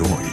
joy. 0.00 0.29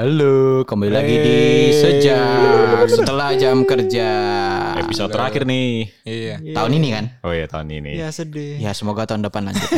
Halo, 0.00 0.64
kembali 0.64 0.96
lagi 0.96 1.12
di 1.12 1.38
sejak 1.76 2.88
setelah 2.88 3.36
jam 3.36 3.68
kerja. 3.68 4.08
Episode 4.80 5.12
terakhir 5.12 5.44
nih. 5.44 5.92
Iya. 6.08 6.40
Tahun 6.56 6.72
ini 6.72 6.88
kan? 6.88 7.04
Oh 7.20 7.36
ya 7.36 7.44
tahun 7.44 7.68
ini. 7.68 8.00
Ya 8.00 8.08
sedih. 8.08 8.56
Ya 8.64 8.72
semoga 8.72 9.04
tahun 9.04 9.28
depan 9.28 9.52
lanjut. 9.52 9.60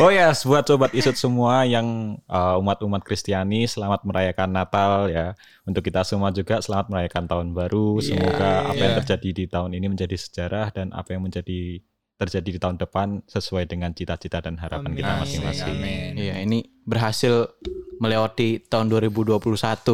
Oh 0.00 0.08
ya, 0.12 0.32
buat 0.32 0.64
sobat 0.64 0.92
isut 0.92 1.16
semua 1.20 1.64
yang 1.68 2.16
uh, 2.28 2.60
umat-umat 2.60 3.00
Kristiani, 3.04 3.64
selamat 3.64 4.04
merayakan 4.08 4.52
Natal 4.56 5.08
ya. 5.12 5.32
Untuk 5.68 5.84
kita 5.84 6.00
semua 6.04 6.32
juga 6.32 6.60
selamat 6.64 6.88
merayakan 6.92 7.24
tahun 7.28 7.48
baru. 7.52 8.00
Semoga 8.00 8.72
apa 8.72 8.76
yang 8.76 8.92
Iya. 8.96 9.00
terjadi 9.04 9.28
di 9.36 9.44
tahun 9.52 9.72
ini 9.76 9.86
menjadi 9.92 10.16
sejarah 10.16 10.72
dan 10.72 10.96
apa 10.96 11.12
yang 11.12 11.24
menjadi 11.28 11.84
terjadi 12.16 12.48
di 12.56 12.60
tahun 12.60 12.76
depan 12.80 13.20
sesuai 13.28 13.68
dengan 13.68 13.92
cita-cita 13.92 14.40
dan 14.40 14.56
harapan 14.56 14.96
kita 14.96 15.12
Amin. 15.12 15.20
masing-masing. 15.28 15.76
Amin. 15.76 16.12
Iya, 16.16 16.34
ini 16.40 16.58
berhasil 16.88 17.52
melewati 17.96 18.60
tahun 18.62 18.86
2021 18.88 19.36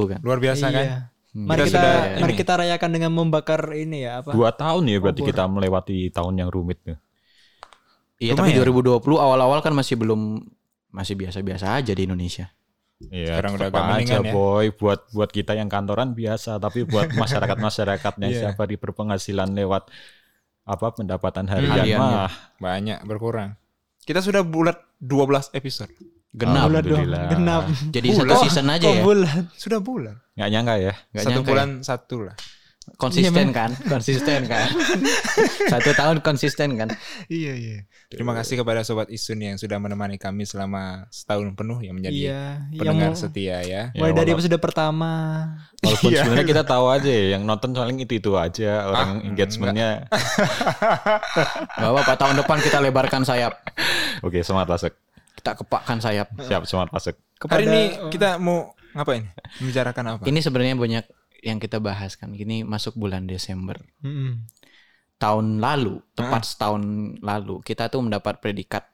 kan. 0.08 0.18
Luar 0.20 0.38
biasa 0.38 0.66
kan? 0.68 0.84
Iya. 0.84 0.98
Mari 1.32 1.58
Kita 1.58 1.66
kita, 1.66 1.78
sudah 1.80 1.92
mari 2.20 2.28
ini. 2.28 2.38
kita 2.38 2.52
rayakan 2.54 2.90
dengan 2.92 3.10
membakar 3.10 3.60
ini 3.72 4.04
ya 4.04 4.20
apa? 4.20 4.30
Dua 4.30 4.52
tahun 4.52 4.84
ya 4.84 5.00
berarti 5.00 5.22
Obor. 5.24 5.30
kita 5.32 5.42
melewati 5.46 5.96
tahun 6.08 6.34
yang 6.36 6.48
rumit 6.48 6.78
tuh. 6.82 6.98
Iya, 8.16 8.36
tapi 8.36 8.52
Lumayan. 8.52 9.00
2020 9.00 9.16
awal-awal 9.18 9.58
kan 9.58 9.72
masih 9.72 9.96
belum 9.96 10.44
masih 10.88 11.16
biasa-biasa 11.16 11.72
aja 11.72 11.90
di 11.90 12.04
Indonesia. 12.04 12.52
Iya, 13.02 13.34
Sekarang 13.34 13.56
udah 13.56 13.66
agak 13.66 13.84
aja 13.98 14.16
ya. 14.20 14.30
boy. 14.30 14.70
Buat 14.70 15.10
buat 15.10 15.30
kita 15.32 15.56
yang 15.56 15.66
kantoran 15.66 16.12
biasa, 16.12 16.60
tapi 16.60 16.84
buat 16.84 17.10
masyarakat 17.18 17.56
masyarakatnya 17.56 18.28
Iya. 18.28 18.38
siapa 18.46 18.62
di 18.62 18.76
berpenghasilan 18.76 19.50
lewat 19.50 19.88
apa 20.62 20.86
pendapatan 20.92 21.48
Hmm. 21.48 21.52
harian 21.56 21.74
Harian, 21.74 21.98
mah. 21.98 22.30
Banyak 22.58 23.02
berkurang. 23.02 23.56
Kita 23.98 24.20
sudah 24.20 24.44
bulat 24.44 24.78
12 24.98 25.50
episode. 25.50 25.90
Genap. 26.32 26.64
Dong, 26.64 26.80
Alhamdulillah. 26.80 27.24
genap. 27.28 27.62
Jadi 27.88 28.08
Bulan. 28.08 28.24
satu 28.24 28.34
season 28.42 28.66
aja 28.66 28.86
Kok 28.86 28.94
ya. 28.94 29.02
bulan? 29.02 29.40
Sudah 29.52 29.80
bulan. 29.80 30.14
Nggak 30.32 30.48
nyangka 30.48 30.74
ya. 30.76 30.92
Nggak 31.08 31.22
satu 31.22 31.30
nyangka 31.30 31.48
bulan 31.48 31.68
ya. 31.68 31.84
satu 31.84 32.16
lah. 32.22 32.36
Konsisten 32.98 33.46
kan? 33.52 33.70
Konsisten 33.86 34.40
kan? 34.44 34.66
Satu 35.72 35.94
tahun 35.94 36.18
konsisten 36.18 36.74
kan? 36.74 36.90
Iya 37.28 37.54
iya. 37.54 37.76
Terima 38.10 38.34
kasih 38.34 38.58
kepada 38.58 38.82
sobat 38.82 39.06
Isun 39.06 39.38
yang 39.38 39.54
sudah 39.54 39.78
menemani 39.78 40.18
kami 40.18 40.42
selama 40.42 41.06
setahun 41.08 41.54
penuh 41.54 41.78
yang 41.78 41.94
menjadi 41.94 42.18
Iya, 42.26 42.42
yang 42.68 42.80
pendengar 42.82 43.14
mau- 43.14 43.20
setia 43.22 43.62
ya. 43.62 43.94
Ya, 43.94 43.94
mulai 43.94 44.10
dari 44.12 44.26
walau- 44.26 44.42
episode 44.42 44.58
pertama. 44.58 45.12
Walaupun 45.78 46.10
Iya. 46.10 46.18
sebenarnya 46.20 46.46
kita 46.48 46.62
tahu 46.66 46.86
aja 46.90 47.06
ya, 47.06 47.24
yang 47.32 47.42
nonton 47.44 47.70
paling 47.70 47.96
itu 47.96 48.12
itu 48.18 48.30
aja 48.34 48.70
orang 48.84 49.08
Ah, 49.14 49.26
engagementnya. 49.30 49.90
Gak 51.72 51.86
apa-apa, 51.86 52.12
tahun 52.16 52.34
depan 52.36 52.58
kita 52.60 52.78
lebarkan 52.80 53.22
sayap. 53.22 53.62
Oke, 54.26 54.42
semangat 54.42 54.68
masuk. 54.70 54.92
Kita 55.42 55.58
kepakkan 55.58 55.98
sayap. 55.98 56.30
Siap, 56.38 56.62
semangat 56.70 56.94
masuk. 56.94 57.18
Hari 57.50 57.66
ini 57.66 57.82
oh. 57.98 58.10
kita 58.14 58.38
mau 58.38 58.70
ngapain? 58.94 59.26
Membicarakan 59.58 60.04
apa? 60.14 60.22
Ini 60.22 60.38
sebenarnya 60.38 60.78
banyak 60.78 61.04
yang 61.42 61.58
kita 61.58 61.82
bahas 61.82 62.14
kan. 62.14 62.30
Ini 62.30 62.62
masuk 62.62 62.94
bulan 62.94 63.26
Desember. 63.26 63.82
Mm-mm. 64.06 64.46
Tahun 65.18 65.58
lalu, 65.58 65.98
tepat 66.14 66.46
setahun 66.46 66.82
lalu, 67.18 67.58
kita 67.66 67.90
tuh 67.90 68.02
mendapat 68.06 68.38
predikat 68.38 68.86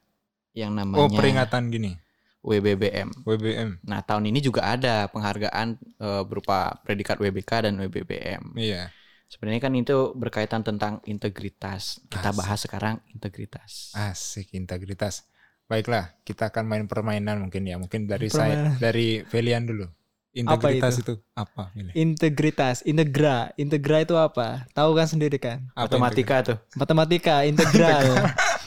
yang 0.56 0.72
namanya 0.72 1.05
Oh 1.05 1.12
peringatan 1.12 1.68
gini. 1.68 1.92
WBBM. 2.40 3.28
WBM. 3.28 3.84
Nah, 3.84 4.00
tahun 4.00 4.33
ini 4.33 4.40
juga 4.40 4.64
ada 4.64 5.12
penghargaan 5.12 5.77
eh, 5.77 6.22
berupa 6.24 6.80
predikat 6.80 7.20
WBK 7.20 7.68
dan 7.68 7.77
WBBM. 7.77 8.56
Iya. 8.56 8.89
Sebenarnya 9.28 9.61
kan 9.61 9.77
itu 9.77 10.17
berkaitan 10.17 10.64
tentang 10.64 11.05
integritas. 11.05 12.00
Kita 12.08 12.33
Asik. 12.33 12.39
bahas 12.40 12.58
sekarang 12.64 12.94
integritas. 13.12 13.92
Asik 13.92 14.56
integritas. 14.56 15.28
Baiklah, 15.68 16.17
kita 16.24 16.48
akan 16.48 16.64
main 16.64 16.84
permainan 16.89 17.45
mungkin 17.45 17.62
ya. 17.62 17.77
Mungkin 17.77 18.08
dari 18.08 18.33
saya, 18.33 18.73
dari 18.80 19.20
Velian 19.29 19.68
dulu. 19.68 19.84
Integritas 20.33 20.96
itu? 20.96 21.20
apa? 21.34 21.68
Veli? 21.73 21.92
Integritas, 21.92 22.80
integra. 22.84 23.52
Integra 23.55 24.01
itu 24.01 24.14
apa? 24.14 24.64
Tahu 24.73 24.96
kan 24.96 25.05
sendiri 25.05 25.36
kan? 25.36 25.68
Apa 25.73 25.92
Matematika 25.92 26.36
tuh. 26.40 26.56
Matematika, 26.73 27.34
integral. 27.51 28.05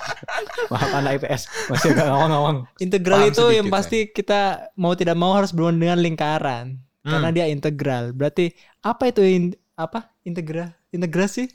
Maaf 0.72 0.92
anak 0.94 1.12
IPS 1.20 1.42
masih 1.68 1.92
agak 1.92 2.06
ngawang-ngawang. 2.08 2.58
integral 2.78 3.20
Paham 3.20 3.32
itu 3.34 3.46
yang 3.52 3.68
pasti 3.68 4.00
kita 4.08 4.72
mau 4.78 4.94
tidak 4.94 5.18
mau 5.18 5.34
harus 5.34 5.50
berhubungan 5.52 5.82
dengan 5.82 6.00
lingkaran. 6.00 6.66
Karena 7.02 7.28
Hmm. 7.28 7.36
dia 7.36 7.46
integral. 7.50 8.14
Berarti 8.14 8.54
apa 8.80 9.10
itu 9.10 9.22
in- 9.26 9.58
apa? 9.74 10.14
Integra? 10.22 10.78
Integrasi? 10.94 11.50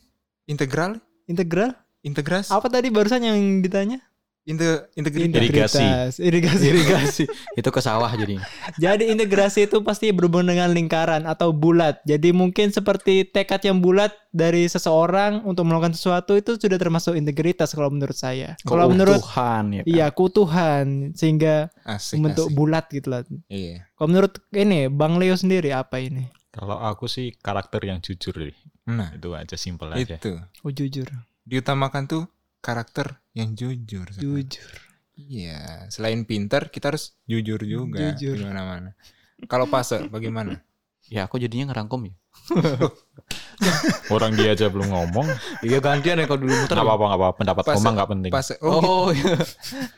Integral? 0.45 0.99
Integral? 1.25 1.71
Integras? 2.03 2.51
Apa 2.51 2.67
tadi 2.67 2.91
barusan 2.91 3.23
yang 3.23 3.39
ditanya? 3.63 4.03
Inte, 4.47 4.87
integritas. 4.95 5.75
Irigasi. 5.75 6.23
Irigasi. 6.23 6.65
Irigasi. 6.71 7.25
itu 7.59 7.67
ke 7.67 7.81
sawah 7.83 8.07
jadi. 8.15 8.39
Jadi 8.79 9.11
integrasi 9.11 9.67
itu 9.67 9.83
pasti 9.83 10.15
berhubungan 10.15 10.55
dengan 10.55 10.71
lingkaran 10.71 11.27
atau 11.27 11.51
bulat. 11.51 11.99
Jadi 12.07 12.31
mungkin 12.31 12.71
seperti 12.71 13.27
tekad 13.27 13.67
yang 13.67 13.83
bulat 13.83 14.15
dari 14.31 14.71
seseorang 14.71 15.43
untuk 15.43 15.67
melakukan 15.67 15.99
sesuatu 15.99 16.39
itu 16.39 16.55
sudah 16.55 16.79
termasuk 16.79 17.19
integritas 17.19 17.75
kalau 17.75 17.91
menurut 17.91 18.15
saya. 18.15 18.55
Kalau 18.63 18.87
menurut 18.87 19.19
Tuhan 19.19 19.65
ya. 19.75 19.83
kan? 19.83 19.91
iya 19.91 20.07
kutuhan 20.15 20.87
sehingga 21.19 21.67
Asik, 21.83 22.23
membentuk 22.23 22.47
asik. 22.47 22.55
bulat 22.55 22.85
gitu 22.95 23.09
lah. 23.11 23.27
Iya. 23.51 23.83
Kalau 23.99 24.09
menurut 24.15 24.39
ini 24.55 24.87
Bang 24.87 25.19
Leo 25.19 25.35
sendiri 25.35 25.75
apa 25.75 25.99
ini? 25.99 26.31
Kalau 26.55 26.79
aku 26.79 27.11
sih 27.11 27.35
karakter 27.35 27.83
yang 27.83 27.99
jujur 27.99 28.31
deh. 28.33 28.55
Nah, 28.87 29.11
Itu 29.11 29.35
aja 29.35 29.59
simpel 29.59 29.91
aja. 29.91 30.23
itu. 30.23 30.39
Oh 30.63 30.71
jujur. 30.71 31.11
Diutamakan 31.43 32.07
tuh 32.07 32.23
karakter 32.67 33.23
yang 33.39 33.55
jujur. 33.55 34.11
sekarang. 34.11 34.43
Jujur. 34.43 34.73
Iya. 35.15 35.87
Selain 35.89 36.27
pintar, 36.27 36.69
kita 36.75 36.91
harus 36.91 37.15
jujur 37.31 37.63
juga. 37.63 38.13
Jujur. 38.19 38.43
Di 38.43 38.45
mana-mana. 38.45 38.99
Kalau 39.47 39.71
fase, 39.71 40.11
bagaimana? 40.11 40.59
Ya 41.07 41.23
aku 41.23 41.39
jadinya 41.39 41.71
ngerangkum 41.71 42.11
ya. 42.11 42.19
Orang 44.15 44.35
dia 44.35 44.59
aja 44.59 44.67
belum 44.67 44.91
ngomong. 44.91 45.23
Iya 45.63 45.79
gantian 45.79 46.19
ya 46.19 46.27
kalau 46.27 46.43
dulu 46.43 46.51
muter. 46.51 46.75
Nggak 46.75 46.83
apa-apa, 46.83 47.05
nggak 47.07 47.21
apa-apa. 47.23 47.37
Pendapat 47.39 47.63
Pas- 47.63 47.79
nggak 47.79 48.11
penting. 48.11 48.33
Fase. 48.35 48.55
Oh, 48.59 48.75
gitu. 48.75 48.91
Oh, 48.91 49.09
iya. 49.15 49.39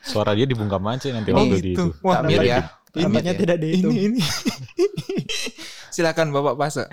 Suara 0.04 0.36
dia 0.36 0.44
dibungkam 0.44 0.84
aja 0.84 1.08
nanti 1.16 1.32
waktu 1.32 1.64
di 1.64 1.72
gitu. 1.72 1.96
itu. 1.96 2.04
Wah, 2.04 2.20
ya. 2.28 2.68
Takmir 2.92 3.24
ya. 3.24 3.32
tidak 3.40 3.56
dihitung. 3.56 3.88
ini 3.96 4.20
ini. 4.20 4.20
Silakan 5.96 6.28
Bapak 6.28 6.60
fase. 6.60 6.84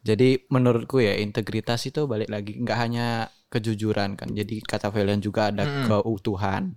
Jadi 0.00 0.48
menurutku 0.48 1.04
ya 1.04 1.20
integritas 1.20 1.84
itu 1.84 2.08
balik 2.08 2.32
lagi 2.32 2.56
nggak 2.56 2.78
hanya 2.80 3.28
kejujuran 3.52 4.16
kan. 4.16 4.32
Jadi 4.32 4.58
kata 4.58 4.88
Valian 4.88 5.20
juga 5.20 5.52
ada 5.52 5.62
Mm-mm. 5.62 5.86
keutuhan. 5.92 6.72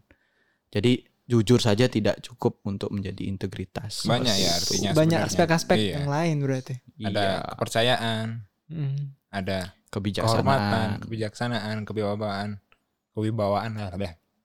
Jadi 0.69 0.99
jujur 1.25 1.57
saja 1.57 1.87
tidak 1.87 2.19
cukup 2.21 2.59
untuk 2.63 2.91
menjadi 2.91 3.25
integritas. 3.25 4.03
Banyak 4.03 4.35
ya 4.35 4.51
itu. 4.51 4.57
artinya. 4.59 4.89
Banyak 4.91 5.19
aspek-aspek 5.25 5.77
Iya. 5.79 5.93
yang 5.97 6.07
lain 6.07 6.35
berarti. 6.43 6.75
Ada 6.99 7.23
Iya, 7.23 7.31
kepercayaan, 7.49 8.25
Hmm. 8.67 8.97
ada 9.31 9.57
kebijaksanaan. 9.87 10.35
kehormatan, 10.35 10.87
kebijaksanaan, 11.01 11.77
kewibawaan, 11.83 12.49
kewibawaan 13.15 13.71
lah 13.73 13.89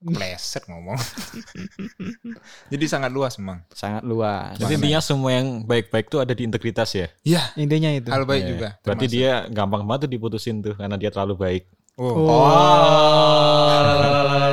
pleset 0.01 0.65
ngomong. 0.65 0.97
Jadi 2.73 2.85
sangat 2.89 3.13
luas 3.13 3.37
memang. 3.37 3.61
Sangat 3.69 4.01
luas. 4.01 4.57
Jadi 4.57 4.81
intinya 4.81 5.01
semua 5.01 5.37
yang 5.37 5.61
baik-baik 5.63 6.09
tuh 6.09 6.25
ada 6.25 6.33
di 6.33 6.49
integritas 6.49 6.89
ya. 6.95 7.13
Iya, 7.21 7.43
Intinya 7.57 7.93
itu. 7.93 8.09
hal 8.09 8.25
baik 8.25 8.41
Iya. 8.41 8.51
juga. 8.51 8.69
Berarti 8.81 9.07
termasuk. 9.07 9.21
dia 9.21 9.33
gampang 9.53 9.83
banget 9.85 10.09
diputusin 10.09 10.65
tuh 10.65 10.73
karena 10.73 10.97
dia 10.97 11.13
terlalu 11.13 11.35
baik. 11.37 11.65
Oh, 12.01 12.17
Oh. 12.17 12.33
Oh. 12.33 13.77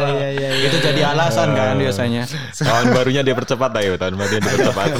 Iya, 0.09 0.27
iya, 0.29 0.49
iya. 0.51 0.67
Itu 0.67 0.77
jadi 0.81 1.01
alasan 1.07 1.55
kan 1.55 1.75
biasanya. 1.75 2.27
Tahun 2.51 2.91
barunya 2.91 3.23
dia 3.23 3.31
percepat 3.31 3.71
ayo, 3.77 3.95
tahun 3.95 4.15
barunya 4.15 4.41
dia 4.41 4.51
percepat. 4.53 4.87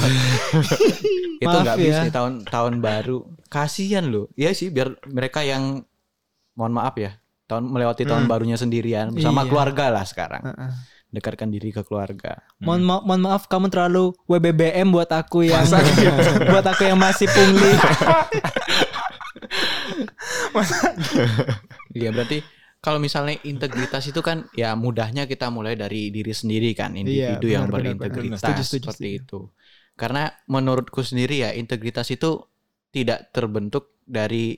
itu 1.38 1.54
nggak 1.54 1.76
ya. 1.76 1.84
bisa 1.84 2.02
tahun 2.08 2.32
tahun 2.44 2.80
baru. 2.80 3.28
Kasihan 3.46 4.04
loh. 4.04 4.32
Iya 4.32 4.50
sih 4.50 4.68
biar 4.68 4.96
mereka 5.06 5.40
yang 5.40 5.84
mohon 6.52 6.72
maaf 6.72 6.96
ya 6.96 7.14
tahun 7.44 7.64
melewati 7.64 8.02
tahun 8.02 8.24
Hmm. 8.24 8.30
barunya 8.30 8.56
sendirian 8.56 9.08
bersama 9.10 9.40
Iya. 9.40 9.48
keluarga 9.48 9.84
lah 9.90 10.04
sekarang. 10.04 10.42
Heeh. 10.42 10.70
Dekatkan 11.10 11.48
diri 11.48 11.68
ke 11.68 11.80
keluarga. 11.80 12.36
Mohon, 12.58 12.80
ma- 12.82 13.00
mohon 13.02 13.22
maaf 13.22 13.44
kamu 13.44 13.68
terlalu 13.68 14.12
WBBM 14.24 14.88
buat 14.88 15.08
aku 15.08 15.44
yang 15.44 15.64
buat 16.50 16.64
aku 16.64 16.84
yang 16.84 16.96
masih 16.96 17.24
pungli. 17.26 17.72
Iya 21.98 22.14
berarti 22.14 22.38
kalau 22.78 23.02
misalnya 23.02 23.34
integritas 23.42 24.06
itu 24.06 24.22
kan 24.22 24.46
ya 24.54 24.78
mudahnya 24.78 25.26
kita 25.26 25.50
mulai 25.50 25.74
dari 25.74 26.14
diri 26.14 26.30
sendiri 26.30 26.70
kan 26.78 26.94
individu 26.94 27.50
Iya, 27.50 27.52
yang 27.58 27.66
benar, 27.66 27.98
benar, 27.98 27.98
berintegritas 27.98 28.38
benar. 28.38 28.40
Setuju, 28.40 28.62
setuju, 28.62 28.86
seperti 28.86 28.94
setuju. 28.94 29.18
itu. 29.26 29.40
Karena 29.98 30.22
menurutku 30.46 31.02
sendiri 31.02 31.42
ya 31.42 31.50
integritas 31.58 32.06
itu 32.14 32.38
tidak 32.94 33.34
terbentuk 33.34 33.98
dari 34.06 34.54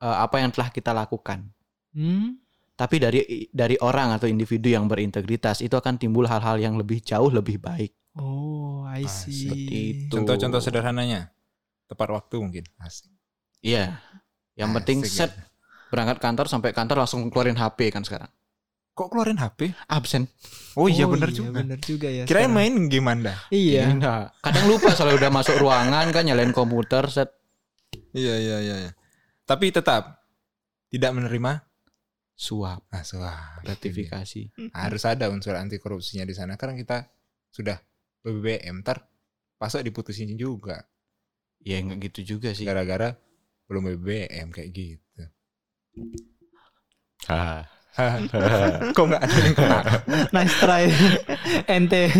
eh, 0.00 0.16
apa 0.24 0.38
yang 0.38 0.54
telah 0.54 0.70
kita 0.70 0.94
lakukan. 0.94 1.50
Hmm? 1.98 2.38
Tapi 2.78 2.96
dari 3.02 3.20
dari 3.50 3.74
orang 3.82 4.14
atau 4.14 4.30
individu 4.30 4.70
yang 4.70 4.86
berintegritas 4.86 5.66
itu 5.66 5.74
akan 5.74 5.98
timbul 5.98 6.30
hal-hal 6.30 6.62
yang 6.62 6.78
lebih 6.78 7.02
jauh 7.02 7.26
lebih 7.26 7.58
baik. 7.58 7.90
Oh, 8.14 8.86
I 8.86 9.02
Ah, 9.02 9.10
see. 9.10 9.34
seperti 9.34 9.74
itu. 10.06 10.14
Contoh-contoh 10.14 10.62
sederhananya. 10.62 11.34
Tepat 11.90 12.06
waktu 12.14 12.38
mungkin. 12.38 12.64
Asik. 12.78 13.10
Iya. 13.60 13.98
Yang 14.54 14.68
Asik 14.70 14.76
penting 14.82 14.98
ya. 15.02 15.08
set 15.08 15.32
berangkat 15.88 16.18
kantor 16.20 16.46
sampai 16.46 16.70
kantor 16.76 17.02
langsung 17.06 17.26
keluarin 17.30 17.56
HP 17.56 17.90
kan 17.90 18.02
sekarang. 18.04 18.30
Kok 18.92 19.14
keluarin 19.14 19.38
HP? 19.38 19.70
Absen. 19.86 20.26
Oh 20.74 20.90
iya 20.90 21.06
bener 21.06 21.30
juga. 21.30 21.62
Bener 21.62 21.78
juga 21.78 22.10
ya. 22.10 22.26
Kirain 22.26 22.50
main 22.50 22.90
game 22.90 23.06
Anda. 23.06 23.34
Iya. 23.48 23.86
Enggak. 23.86 24.34
Kadang 24.42 24.66
lupa 24.66 24.90
soalnya 24.90 25.22
udah 25.26 25.30
masuk 25.30 25.54
ruangan 25.62 26.06
kan 26.10 26.26
nyalain 26.26 26.50
komputer 26.50 27.06
set 27.06 27.30
Iya 28.10 28.34
iya 28.42 28.56
iya. 28.58 28.76
iya. 28.88 28.92
Tapi 29.46 29.70
tetap 29.70 30.18
tidak 30.90 31.14
menerima 31.14 31.62
suap 32.38 32.86
nah, 32.90 33.02
suap. 33.06 33.62
gratifikasi. 33.62 34.70
Harus 34.74 35.02
ada 35.06 35.30
unsur 35.30 35.54
anti 35.54 35.78
korupsinya 35.78 36.26
di 36.26 36.34
sana 36.34 36.58
karena 36.58 36.74
kita 36.74 37.06
sudah 37.50 37.78
BBM 38.22 38.82
ntar 38.82 39.06
pasok 39.58 39.82
diputusin 39.82 40.34
juga 40.34 40.84
Ya 41.58 41.78
enggak 41.82 42.10
gitu 42.10 42.34
juga 42.38 42.54
sih. 42.54 42.62
gara-gara 42.66 43.14
belum 43.68 43.82
BBM 43.84 44.48
kayak 44.48 44.70
gitu. 44.72 45.22
Ah. 47.28 47.68
Kok 48.96 49.04
nggak 49.10 49.22
ada 49.26 49.38
yang 49.42 49.54
kena? 49.58 49.78
Nice 50.34 50.54
try. 50.62 50.86
Ente. 51.66 52.14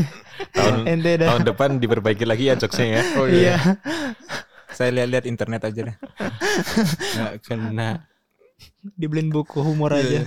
tahun 0.50 0.90
Ente 0.90 1.12
dah. 1.22 1.28
tahun 1.34 1.44
depan 1.46 1.70
diperbaiki 1.78 2.26
lagi 2.26 2.50
ya 2.50 2.58
jokesnya 2.58 2.86
ya. 2.98 3.02
Oh 3.14 3.26
Iya. 3.30 3.56
Saya 4.74 4.90
lihat-lihat 4.94 5.24
internet 5.30 5.62
aja 5.64 5.80
deh. 5.86 5.96
Enggak 7.14 7.34
kena. 7.46 7.90
Dibeliin 8.98 9.30
buku 9.30 9.62
humor 9.62 9.94
Iya, 9.94 10.02
aja. 10.02 10.20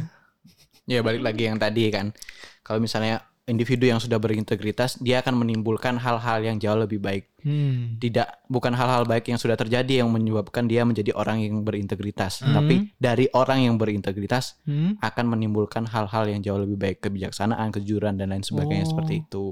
Ya 0.87 0.99
balik 1.03 1.19
lagi 1.19 1.51
yang 1.51 1.59
tadi 1.59 1.91
kan. 1.91 2.15
Kalau 2.63 2.79
misalnya 2.79 3.27
individu 3.51 3.83
yang 3.83 3.99
sudah 3.99 4.15
berintegritas, 4.15 4.95
dia 4.97 5.19
akan 5.19 5.35
menimbulkan 5.37 5.99
hal-hal 5.99 6.39
yang 6.39 6.55
jauh 6.55 6.79
lebih 6.79 6.97
baik. 6.97 7.27
Hmm. 7.41 7.99
Tidak 7.99 8.47
bukan 8.47 8.71
hal-hal 8.71 9.03
baik 9.03 9.27
yang 9.27 9.35
sudah 9.35 9.53
terjadi 9.53 9.99
yang 9.99 10.09
menyebabkan 10.09 10.65
dia 10.65 10.81
menjadi 10.81 11.11
orang 11.11 11.43
yang 11.43 11.61
berintegritas, 11.61 12.39
Hmm. 12.39 12.55
tapi 12.55 12.75
dari 12.95 13.27
orang 13.31 13.61
yang 13.61 13.75
berintegritas 13.75 14.55
Hmm. 14.63 14.95
akan 14.97 15.25
menimbulkan 15.29 15.83
hal-hal 15.85 16.25
yang 16.25 16.39
jauh 16.39 16.57
lebih 16.57 16.79
baik, 16.79 16.97
kebijaksanaan, 17.01 17.69
kejujuran 17.69 18.15
dan 18.15 18.31
lain 18.31 18.41
sebagainya 18.41 18.87
Oh. 18.87 18.89
seperti 18.89 19.13
itu. 19.19 19.45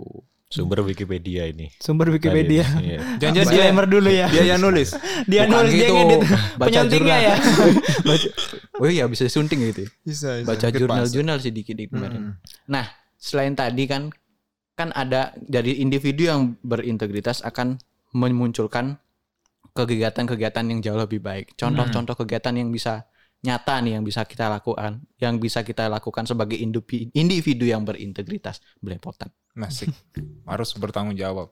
Sumber 0.50 0.82
Wikipedia 0.82 1.46
ini. 1.46 1.70
Sumber 1.78 2.10
Wikipedia. 2.10 2.66
Iya. 2.82 3.22
Jangan-jangan 3.22 3.34
dia, 3.38 3.44
Disclaimer 3.70 3.86
dulu 3.86 4.10
ya. 4.10 4.28
dia 4.28 4.44
yang 4.48 4.58
nulis. 4.58 4.90
Dia 5.30 5.46
Bukan 5.46 5.54
nulis 5.54 5.72
dia 5.72 5.82
gitu. 5.84 5.94
ngedit. 5.94 6.20
Baca 6.26 6.58
Penyuntingnya 6.74 7.18
jurnal. 7.22 7.22
ya. 7.22 7.36
Baca- 8.10 8.34
oh 8.82 8.90
iya 8.90 9.06
bisa 9.06 9.24
disunting 9.24 9.60
gitu. 9.62 9.86
ya. 9.86 9.90
Bisa, 10.02 10.30
Baca 10.42 10.68
jurnal-jurnal 10.68 11.38
sih 11.38 11.54
dikit-dikit 11.54 11.94
kemarin. 11.94 12.34
Hmm. 12.34 12.34
Selain 13.20 13.52
tadi 13.54 13.84
kan 13.84 14.10
kan 14.80 14.96
ada 14.96 15.36
dari 15.36 15.84
individu 15.84 16.32
yang 16.32 16.56
berintegritas 16.64 17.44
akan 17.44 17.84
memunculkan 18.16 18.96
kegiatan-kegiatan 19.76 20.66
yang 20.72 20.80
jauh 20.80 20.96
lebih 20.96 21.20
baik. 21.20 21.60
Contoh-contoh 21.60 22.16
kegiatan 22.16 22.56
yang 22.56 22.72
bisa 22.72 23.04
nyata 23.44 23.80
nih 23.84 24.00
yang 24.00 24.04
bisa 24.08 24.24
kita 24.24 24.48
lakukan, 24.48 25.04
yang 25.20 25.40
bisa 25.40 25.64
kita 25.64 25.88
lakukan 25.92 26.28
sebagai 26.28 26.56
individu, 26.60 27.12
individu 27.12 27.68
yang 27.68 27.84
berintegritas. 27.84 28.64
Belepotan. 28.80 29.32
Masih 29.52 29.92
harus 30.48 30.72
bertanggung 30.80 31.20
jawab. 31.20 31.52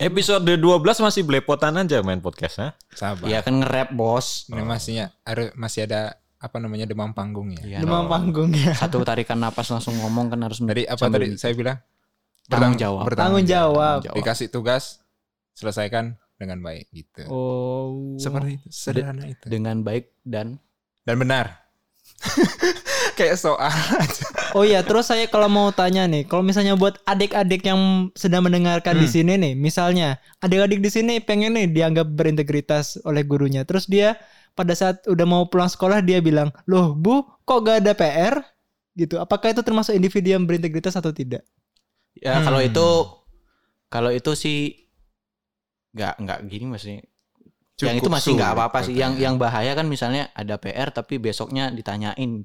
Episode 0.00 0.56
12 0.56 1.04
masih 1.04 1.20
belepotan 1.20 1.76
aja 1.76 2.00
main 2.00 2.24
podcastnya. 2.24 2.72
Sabar. 2.96 3.28
Ya 3.28 3.44
kan 3.44 3.60
nge-rap, 3.60 3.92
Bos. 3.92 4.48
Ini 4.48 4.64
masih 4.64 5.04
masih 5.52 5.84
ada 5.84 6.16
apa 6.42 6.58
namanya 6.58 6.90
demam 6.90 7.14
panggung 7.14 7.54
ya. 7.54 7.62
Iya, 7.62 7.78
Demam 7.80 8.10
panggung 8.10 8.50
ya. 8.50 8.74
Satu 8.82 8.98
tarikan 9.00 9.38
napas 9.38 9.70
langsung 9.70 9.94
ngomong 9.96 10.26
kan 10.26 10.42
harus 10.42 10.58
Tadi 10.58 10.82
apa 10.84 11.06
tadi 11.06 11.38
saya 11.38 11.54
bilang? 11.54 11.78
tanggung 12.50 12.74
jawab. 12.74 13.06
Tanggung 13.14 13.46
jawab. 13.46 14.02
Jawab. 14.02 14.16
Dikasih 14.18 14.50
tugas 14.50 14.98
selesaikan 15.54 16.18
dengan 16.34 16.58
baik 16.58 16.90
gitu. 16.90 17.22
Oh. 17.30 18.18
Seperti 18.18 18.58
itu, 18.58 18.66
sederhana 18.68 19.30
itu. 19.30 19.46
dengan 19.46 19.80
baik 19.80 20.10
dan 20.26 20.58
Dan 21.02 21.18
benar. 21.18 21.62
Kayak 23.12 23.36
soal 23.36 23.68
aja. 23.68 24.24
Oh 24.52 24.62
iya, 24.62 24.80
terus 24.80 25.06
saya 25.06 25.26
kalau 25.26 25.46
mau 25.46 25.68
tanya 25.70 26.04
nih, 26.04 26.24
kalau 26.24 26.40
misalnya 26.40 26.74
buat 26.74 26.96
adik-adik 27.04 27.62
yang 27.62 27.78
sedang 28.12 28.42
mendengarkan 28.42 28.96
di 28.96 29.06
Hmm. 29.06 29.14
sini 29.14 29.32
nih, 29.36 29.52
misalnya 29.54 30.08
adik-adik 30.38 30.78
di 30.78 30.88
sini 30.88 31.14
pengen 31.18 31.54
nih 31.54 31.68
dianggap 31.68 32.06
berintegritas 32.06 33.00
oleh 33.02 33.22
gurunya, 33.22 33.62
terus 33.62 33.84
dia 33.84 34.16
pada 34.52 34.72
saat 34.72 35.04
udah 35.04 35.24
mau 35.24 35.42
pulang 35.46 35.66
sekolah 35.66 36.00
dia 36.00 36.18
bilang, 36.18 36.52
loh 36.64 36.92
bu, 36.92 37.24
kok 37.42 37.62
gak 37.62 37.82
ada 37.82 37.92
PR? 37.92 38.34
Gitu. 38.92 39.16
Apakah 39.16 39.50
itu 39.50 39.60
termasuk 39.60 39.92
individu 39.92 40.30
yang 40.30 40.44
berintegritas 40.44 40.92
atau 40.92 41.10
tidak? 41.10 41.42
Ya 42.12 42.38
kalau 42.40 42.60
Hmm. 42.60 42.68
itu 42.68 42.86
kalau 43.88 44.10
itu 44.10 44.32
sih 44.32 44.58
nggak 45.92 46.14
nggak 46.18 46.38
gini 46.46 46.66
maksudnya. 46.66 47.02
yang 47.80 47.98
itu 47.98 48.06
Cukup 48.06 48.14
masih 48.14 48.30
nggak 48.36 48.52
apa-apa 48.52 48.78
sih. 48.84 48.94
Yang 48.94 49.12
yang 49.18 49.34
bahaya 49.36 49.72
kan 49.72 49.88
misalnya 49.88 50.28
ada 50.32 50.54
PR 50.54 50.92
tapi 50.92 51.16
besoknya 51.16 51.68
ditanyain. 51.68 52.44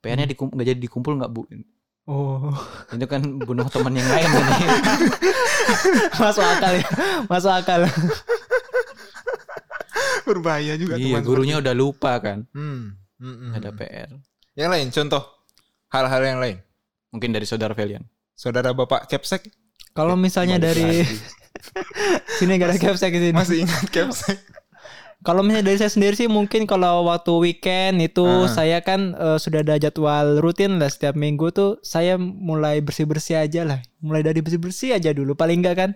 PR-nya 0.00 0.26
dikum- 0.26 0.50
nggak 0.50 0.66
jadi 0.66 0.80
dikumpul 0.80 1.14
nggak 1.14 1.30
bu? 1.30 1.46
Oh, 2.02 2.50
Itu 2.90 3.06
kan 3.06 3.22
bunuh 3.38 3.62
teman 3.68 3.94
yang 3.94 4.08
lain 4.10 4.26
kan. 4.26 4.46
masuk 6.22 6.42
akal 6.42 6.72
ya, 6.74 6.88
masuk 7.30 7.52
akal. 7.52 7.86
berbahaya 10.28 10.74
juga 10.74 10.94
iya 10.94 11.18
teman 11.18 11.22
gurunya 11.22 11.56
udah 11.58 11.72
lupa 11.72 12.12
kan. 12.18 12.44
seperti- 12.44 12.58
Hmm. 12.58 12.82
Hmm, 13.18 13.36
hmm, 13.38 13.50
Ada 13.54 13.70
hmm. 13.70 13.78
PR. 13.78 14.10
Yang 14.52 14.70
lain 14.70 14.86
contoh 14.90 15.22
hal-hal 15.88 16.22
yang 16.22 16.38
lain. 16.38 16.56
Mungkin 17.08 17.30
dari 17.30 17.44
saudara 17.44 17.70
Velian. 17.70 18.02
Saudara 18.32 18.72
Bapak 18.72 19.06
Capsek 19.06 19.46
Kalau 19.92 20.16
misalnya 20.16 20.56
Balik 20.56 20.66
dari 20.74 20.90
sini 22.38 22.56
gak 22.56 22.68
ada 22.68 22.78
capsek 22.80 23.12
di 23.12 23.20
sini. 23.22 23.36
masih 23.36 23.56
ingat 23.62 23.86
Capsek? 23.88 24.38
Kalau 25.22 25.46
misalnya 25.46 25.62
dari 25.64 25.78
saya 25.78 25.86
sendiri 25.86 26.18
sih 26.18 26.26
mungkin 26.26 26.66
kalau 26.66 27.06
waktu 27.06 27.30
weekend 27.38 28.02
itu 28.02 28.26
Ah. 28.26 28.50
saya 28.50 28.82
kan 28.82 29.14
eh, 29.14 29.38
sudah 29.38 29.62
ada 29.62 29.78
jadwal 29.78 30.42
rutin 30.42 30.82
lah 30.82 30.90
setiap 30.90 31.14
minggu 31.14 31.54
tuh 31.54 31.78
saya 31.78 32.18
mulai 32.18 32.82
bersih-bersih 32.82 33.38
aja 33.38 33.62
lah. 33.62 33.78
Mulai 34.02 34.26
dari 34.26 34.42
bersih-bersih 34.42 34.98
aja 34.98 35.14
dulu. 35.14 35.38
Paling 35.38 35.62
enggak 35.62 35.76
kan 35.78 35.90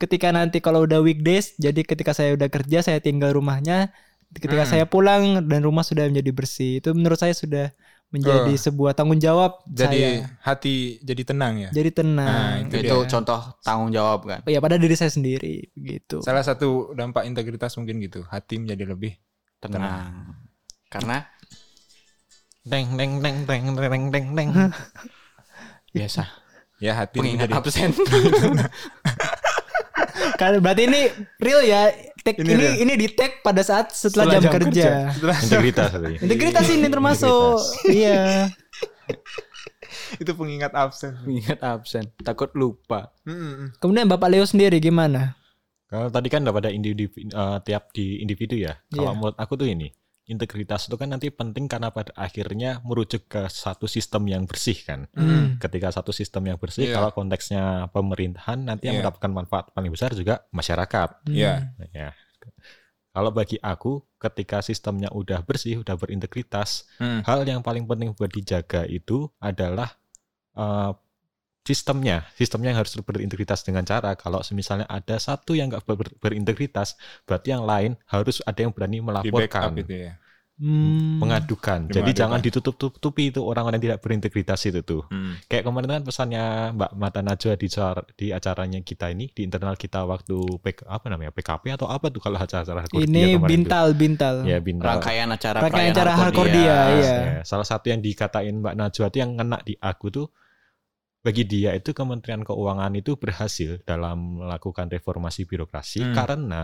ketika 0.00 0.32
nanti 0.32 0.58
kalau 0.58 0.82
udah 0.82 0.98
weekdays 0.98 1.52
jadi 1.54 1.84
ketika 1.84 2.10
saya 2.10 2.32
udah 2.32 2.48
kerja 2.48 2.80
saya 2.80 2.98
tinggal 2.98 3.30
rumahnya 3.30 3.92
ketika 4.30 4.62
Hmm. 4.62 4.70
saya 4.70 4.84
pulang 4.86 5.44
dan 5.44 5.60
rumah 5.60 5.82
sudah 5.82 6.06
menjadi 6.06 6.30
bersih. 6.30 6.78
Itu 6.78 6.90
menurut 6.90 7.18
saya 7.18 7.34
sudah 7.34 7.74
menjadi 8.08 8.48
Oh. 8.48 8.58
sebuah 8.60 8.92
tanggung 8.92 9.18
jawab 9.18 9.62
Jadi 9.66 9.98
saya. 9.98 10.26
hati 10.40 10.98
jadi 10.98 11.22
tenang 11.24 11.54
ya. 11.60 11.70
Jadi 11.70 11.90
Nah, 11.90 11.96
tenang. 11.96 12.54
itu 12.64 12.76
Itu 12.80 12.96
dia. 12.96 13.08
contoh 13.08 13.40
tanggung 13.60 13.90
jawab 13.90 14.20
kan. 14.24 14.40
Oh 14.42 14.50
ya 14.50 14.58
pada 14.58 14.74
diri 14.74 14.94
saya 14.94 15.10
sendiri 15.10 15.70
begitu. 15.72 16.18
Salah 16.20 16.40
satu 16.40 16.90
dampak 16.92 17.22
integritas 17.24 17.74
mungkin 17.76 17.98
gitu. 18.00 18.22
Hati 18.24 18.58
menjadi 18.58 18.86
lebih 18.88 19.14
Tenang. 19.58 20.40
Karena 20.88 21.26
Deng 22.60 22.92
deng 22.94 23.18
deng 23.18 23.36
deng 23.44 23.64
deng 23.74 24.04
deng 24.08 24.26
deng. 24.32 24.50
biasa 25.90 26.22
ya 26.78 26.94
hati 26.94 27.18
pengingat 27.18 27.50
menjadi 27.50 27.58
absen. 27.58 27.90
Kan 30.36 30.58
berarti 30.58 30.82
ini 30.84 31.00
real 31.36 31.62
ya. 31.62 31.90
Tag 32.20 32.36
Ini 32.36 32.44
ini 32.44 32.52
real. 32.54 32.74
ini, 32.78 32.92
di 32.96 33.08
tag 33.08 33.40
pada 33.40 33.60
saat 33.60 33.90
setelah, 33.90 34.36
jam, 34.36 34.52
kerja. 34.52 35.08
Setelah 35.10 35.36
jam- 35.36 35.44
Integritas. 35.46 35.90
Integritas 36.20 36.66
ini 36.68 36.86
termasuk. 36.86 37.56
Iya. 37.86 38.52
itu 40.16 40.32
pengingat 40.32 40.72
absen. 40.72 41.16
pengingat 41.18 41.60
absen. 41.60 42.04
Takut 42.20 42.50
lupa. 42.52 43.10
Hmm, 43.24 43.34
hmm. 43.34 43.68
Kemudian 43.78 44.06
Bapak 44.06 44.28
Leo 44.28 44.44
sendiri 44.44 44.76
gimana? 44.78 45.34
Kalau 45.86 46.06
tadi 46.06 46.28
kan 46.28 46.44
udah 46.44 46.54
pada 46.54 46.70
individu 46.70 47.08
eh, 47.10 47.58
tiap 47.64 47.90
di 47.90 48.20
individu 48.20 48.54
ya. 48.54 48.78
Kalau 48.86 49.10
Iya. 49.10 49.16
menurut 49.16 49.36
aku 49.36 49.54
tuh 49.56 49.66
ini 49.66 49.90
integritas 50.28 50.86
itu 50.86 50.94
kan 50.94 51.10
nanti 51.10 51.32
penting 51.32 51.66
karena 51.66 51.90
pada 51.90 52.12
akhirnya 52.14 52.78
merujuk 52.86 53.26
ke 53.26 53.48
satu 53.50 53.88
sistem 53.90 54.28
yang 54.30 54.44
bersih 54.46 54.78
kan. 54.84 55.10
Hmm. 55.16 55.56
Ketika 55.58 55.90
satu 55.90 56.12
sistem 56.14 56.50
yang 56.50 56.58
bersih, 56.60 56.90
Iya. 56.90 57.00
kalau 57.00 57.10
konteksnya 57.10 57.88
pemerintahan 57.90 58.62
nanti 58.62 58.86
yang 58.86 59.00
Iya. 59.00 59.10
mendapatkan 59.10 59.32
manfaat 59.32 59.64
paling 59.74 59.90
besar 59.90 60.14
juga 60.14 60.46
masyarakat. 60.54 61.26
Iya. 61.26 61.74
Ya. 61.90 62.14
Kalau 63.10 63.34
bagi 63.34 63.58
aku, 63.58 64.06
ketika 64.22 64.62
sistemnya 64.62 65.10
udah 65.10 65.42
bersih, 65.42 65.82
udah 65.82 65.98
berintegritas, 65.98 66.86
Hmm. 67.02 67.26
hal 67.26 67.42
yang 67.42 67.58
paling 67.58 67.82
penting 67.90 68.14
buat 68.14 68.30
dijaga 68.30 68.86
itu 68.86 69.26
adalah 69.42 69.98
eh, 70.50 70.90
sistemnya. 71.64 72.24
Sistemnya 72.36 72.72
yang 72.72 72.80
harus 72.80 72.96
berintegritas 73.00 73.60
dengan 73.62 73.84
cara 73.84 74.16
kalau 74.16 74.40
misalnya 74.52 74.88
ada 74.88 75.16
satu 75.20 75.52
yang 75.52 75.68
nggak 75.70 75.84
ber- 75.84 76.16
berintegritas, 76.18 76.96
berarti 77.28 77.52
yang 77.52 77.64
lain 77.68 78.00
harus 78.08 78.40
ada 78.48 78.60
yang 78.64 78.72
berani 78.72 78.98
melaporkan, 79.04 79.76
itu 79.76 80.10
ya. 80.10 80.14
Hmm. 80.60 81.16
mengadukan. 81.16 81.88
Di 81.88 82.04
Jadi 82.04 82.12
jangan 82.12 82.36
ditutup-tutupi 82.36 83.32
itu 83.32 83.40
orang-orang 83.40 83.80
yang 83.80 83.96
tidak 83.96 84.00
berintegritas 84.04 84.60
itu 84.68 84.84
tuh. 84.84 85.08
Hmm. 85.08 85.40
Kayak 85.48 85.64
kemarin 85.64 85.88
kan 85.88 86.02
pesannya 86.04 86.44
Mbak 86.76 86.90
Mata 87.00 87.20
Najwa 87.24 87.56
di 87.56 87.66
acara, 87.72 88.02
di 88.12 88.26
acaranya 88.28 88.78
kita 88.84 89.08
ini 89.08 89.32
di 89.32 89.40
internal 89.48 89.72
kita 89.80 90.04
waktu 90.04 90.36
PK, 90.60 90.84
apa 90.84 91.08
namanya 91.08 91.32
PKP 91.32 91.80
atau 91.80 91.88
apa 91.88 92.12
tuh 92.12 92.20
kalau 92.20 92.36
acara-acara 92.36 92.84
Hardcore 92.84 93.08
Ini 93.08 93.40
bintal 93.40 93.96
bintal. 93.96 94.44
Ya 94.44 94.60
bintal. 94.60 95.00
Rangkaian 95.00 95.32
acara 95.32 95.64
Rangkaian 95.64 95.96
acara 95.96 96.10
Hardcore 96.12 96.52
dia, 96.52 96.76
iya. 96.92 97.16
Ya, 97.40 97.42
Salah 97.48 97.64
satu 97.64 97.88
yang 97.88 98.04
dikatain 98.04 98.60
Mbak 98.60 98.74
Najwa 98.76 99.06
itu 99.08 99.16
yang 99.16 99.40
ngena 99.40 99.64
di 99.64 99.80
aku 99.80 100.12
tuh 100.12 100.28
bagi 101.20 101.44
dia 101.44 101.76
itu 101.76 101.92
Kementerian 101.92 102.40
Keuangan 102.40 102.92
itu 102.96 103.16
berhasil 103.20 103.80
dalam 103.84 104.40
melakukan 104.40 104.88
reformasi 104.88 105.44
birokrasi 105.44 106.00
Hmm. 106.00 106.14
karena 106.16 106.62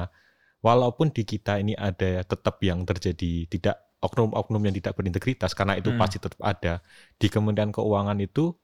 walaupun 0.65 1.13
di 1.13 1.23
kita 1.29 1.61
ini 1.61 1.77
ada 1.77 2.25
tetap 2.25 2.57
yang 2.65 2.83
terjadi 2.89 3.47
tidak 3.53 3.77
oknum-oknum 4.01 4.61
yang 4.65 4.75
tidak 4.77 4.97
berintegritas 4.97 5.53
karena 5.53 5.77
itu 5.77 5.93
Hmm. 5.93 6.01
pasti 6.01 6.17
tetap 6.21 6.41
ada 6.41 6.81
di 7.21 7.27
Kementerian 7.29 7.73
Keuangan 7.73 8.17
itu 8.21 8.57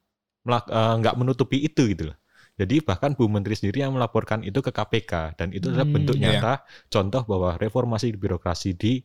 eh, 0.48 0.94
nggak 0.98 1.14
menutupi 1.20 1.62
itu 1.62 1.86
gitu 1.92 2.10
loh. 2.10 2.16
Jadi 2.58 2.84
bahkan 2.84 3.16
Bu 3.16 3.30
Menteri 3.32 3.56
sendiri 3.56 3.80
yang 3.80 3.96
melaporkan 3.96 4.44
itu 4.44 4.60
ke 4.60 4.68
KPK 4.74 5.38
dan 5.40 5.48
itu 5.56 5.72
adalah 5.72 5.88
Hmm, 5.88 5.94
bentuk 5.96 6.16
iya. 6.20 6.36
nyata 6.36 6.54
contoh 6.92 7.22
bahwa 7.24 7.56
reformasi 7.56 8.12
birokrasi 8.12 8.76
di 8.76 9.00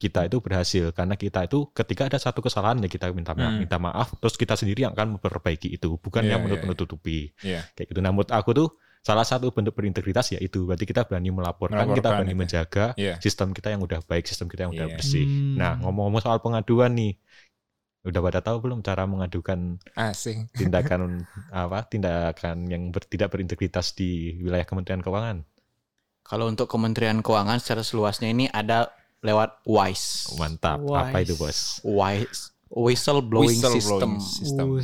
kita 0.00 0.24
itu 0.24 0.40
berhasil 0.40 0.96
karena 0.96 1.12
kita 1.12 1.44
itu 1.44 1.68
ketika 1.76 2.08
ada 2.08 2.16
satu 2.16 2.40
kesalahan 2.40 2.80
ya 2.80 2.88
kita 2.88 3.12
minta 3.12 3.36
maaf, 3.36 3.52
Hmm. 3.52 3.60
minta 3.60 3.76
maaf 3.76 4.08
terus 4.16 4.34
kita 4.34 4.56
sendiri 4.56 4.88
yang 4.88 4.96
akan 4.96 5.20
memperbaiki 5.20 5.68
itu 5.68 6.00
bukan 6.00 6.24
Iya, 6.24 6.30
yang 6.34 6.40
iya, 6.40 6.46
menut- 6.48 6.64
menutupi 6.64 7.36
Iya. 7.44 7.68
kayak 7.76 7.92
gitu. 7.92 8.00
Nah, 8.00 8.08
menurut 8.08 8.32
aku 8.32 8.50
tuh 8.56 8.68
salah 9.00 9.24
satu 9.24 9.52
bentuk 9.52 9.76
berintegritas 9.76 10.32
ya 10.32 10.40
itu 10.40 10.64
berarti 10.64 10.84
kita 10.84 11.04
berani 11.04 11.28
melaporkan, 11.28 11.84
kita 11.84 12.00
Melaporkan 12.08 12.12
berani 12.16 12.32
itu. 12.32 12.40
menjaga 12.40 12.84
Iya. 12.96 13.14
sistem 13.20 13.52
kita 13.52 13.68
yang 13.68 13.84
udah 13.84 14.00
baik, 14.00 14.24
sistem 14.24 14.48
kita 14.48 14.64
yang 14.64 14.72
udah 14.72 14.88
Iya. 14.88 14.96
bersih. 14.96 15.24
Hmm. 15.24 15.54
Nah, 15.60 15.72
ngomong-ngomong 15.80 16.20
soal 16.20 16.40
pengaduan 16.40 16.96
nih, 16.96 17.12
udah 18.00 18.20
pada 18.24 18.40
tahu 18.40 18.56
belum 18.64 18.80
cara 18.80 19.04
mengadukan 19.04 19.76
Asing. 19.92 20.48
tindakan 20.56 21.28
apa? 21.52 21.84
Tindakan 21.84 22.64
yang 22.66 22.88
ber- 22.88 23.04
tidak 23.04 23.28
berintegritas 23.30 23.92
di 23.92 24.40
wilayah 24.40 24.64
Kementerian 24.64 25.04
Keuangan. 25.04 25.44
Kalau 26.24 26.48
untuk 26.48 26.72
Kementerian 26.72 27.20
Keuangan 27.20 27.60
secara 27.60 27.84
seluasnya 27.84 28.28
ini 28.28 28.48
ada 28.48 28.88
lewat 29.20 29.62
WISE. 29.68 30.34
Mantap. 30.36 30.80
Apa 30.88 31.20
itu, 31.20 31.36
Bos? 31.36 31.80
WISE 31.84 32.52
whistle 32.70 33.18
blowing 33.20 33.58
system. 33.58 34.22
System. 34.22 34.78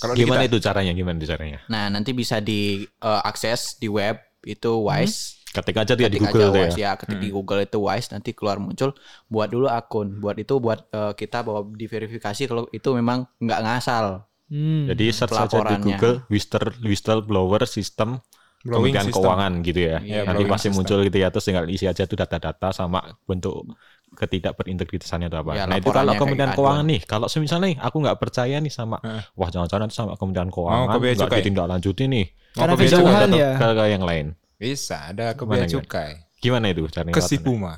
Kalau 0.00 0.12
di 0.12 0.20
Gimana 0.28 0.44
kita- 0.44 0.50
itu 0.52 0.58
caranya? 0.60 0.92
Gimana 0.92 1.16
itu 1.16 1.28
caranya? 1.32 1.58
Nah, 1.72 1.88
nanti 1.88 2.12
bisa 2.12 2.38
diakses 2.38 3.80
di 3.80 3.88
web 3.88 4.20
itu 4.44 4.70
WISE. 4.84 5.40
Ketik 5.54 5.78
aja 5.78 5.94
dia 5.94 6.10
di 6.10 6.18
Ketik 6.18 6.34
Google 6.34 6.42
aja 6.42 6.50
tuh 6.50 6.58
ya. 6.58 6.66
WISE 6.66 6.78
ya, 6.82 6.92
ketik 6.98 7.18
di 7.22 7.28
Google 7.30 7.62
itu 7.62 7.78
WISE 7.78 8.10
nanti 8.10 8.34
keluar 8.34 8.58
muncul 8.58 8.90
buat 9.30 9.48
dulu 9.48 9.70
akun. 9.70 10.18
Buat 10.18 10.36
itu 10.42 10.58
buat 10.58 10.84
eh, 10.90 11.14
kita 11.14 11.46
bahwa 11.46 11.70
diverifikasi 11.72 12.42
kalau 12.50 12.66
itu 12.74 12.88
memang 12.92 13.24
nggak 13.38 13.60
ngasal. 13.62 14.26
Hmm. 14.50 14.90
Jadi 14.92 15.04
search 15.14 15.32
saja 15.32 15.62
di. 15.72 15.74
Google 15.80 16.26
whistle 16.28 16.68
whistleblower 16.84 17.64
system 17.64 18.20
Blowing 18.64 18.96
Kementerian 18.96 19.06
system. 19.12 19.20
Keuangan 19.28 19.52
gitu 19.60 19.80
ya. 19.84 19.96
Iya, 20.00 20.20
Nanti 20.24 20.42
pasti 20.48 20.68
system. 20.72 20.76
muncul 20.80 20.98
gitu 21.04 21.16
ya 21.20 21.28
terus 21.28 21.44
tinggal 21.44 21.64
isi 21.68 21.84
aja 21.84 22.02
tuh 22.08 22.16
data-data 22.16 22.68
sama 22.72 23.00
bentuk 23.28 23.68
ketidakberintegritasannya 24.16 25.28
itu 25.28 25.36
apa. 25.36 25.50
Ya, 25.52 25.64
nah 25.68 25.76
itu 25.76 25.90
kalau 25.90 26.16
Kementerian 26.16 26.54
aduan. 26.54 26.58
Keuangan 26.58 26.84
nih, 26.88 27.00
kalau 27.04 27.26
misalnya 27.28 27.66
nih 27.68 27.76
aku 27.82 27.96
nggak 28.00 28.16
percaya 28.16 28.56
nih 28.62 28.72
sama, 28.72 28.96
Heeh. 29.04 29.22
wah 29.36 29.48
jangan-jangan 29.52 29.88
sama 29.92 30.12
Kementerian 30.16 30.48
Keuangan 30.48 30.86
ke 30.88 30.98
bea 30.98 31.12
nggak 31.12 31.28
cukai. 31.28 31.38
ditindaklanjuti 31.42 32.04
nih. 32.08 32.26
Karena 32.54 32.72
ke 32.72 32.80
kejauhan? 32.86 33.20
Atau 33.26 33.36
ya. 33.36 33.50
Ke, 33.58 33.66
ke 33.74 33.84
yang 33.90 34.04
lain. 34.06 34.26
Bisa, 34.54 34.96
ada 35.10 35.34
ke 35.34 35.42
Gimana, 35.42 35.50
bea 35.50 35.66
gimana? 35.66 35.74
cukai. 35.82 36.10
Gimana 36.40 36.64
itu 36.70 36.82
caranya? 36.88 37.12
Ke 37.12 37.20
si 37.20 37.36
lewatnya? 37.36 37.44
Puma. 37.44 37.72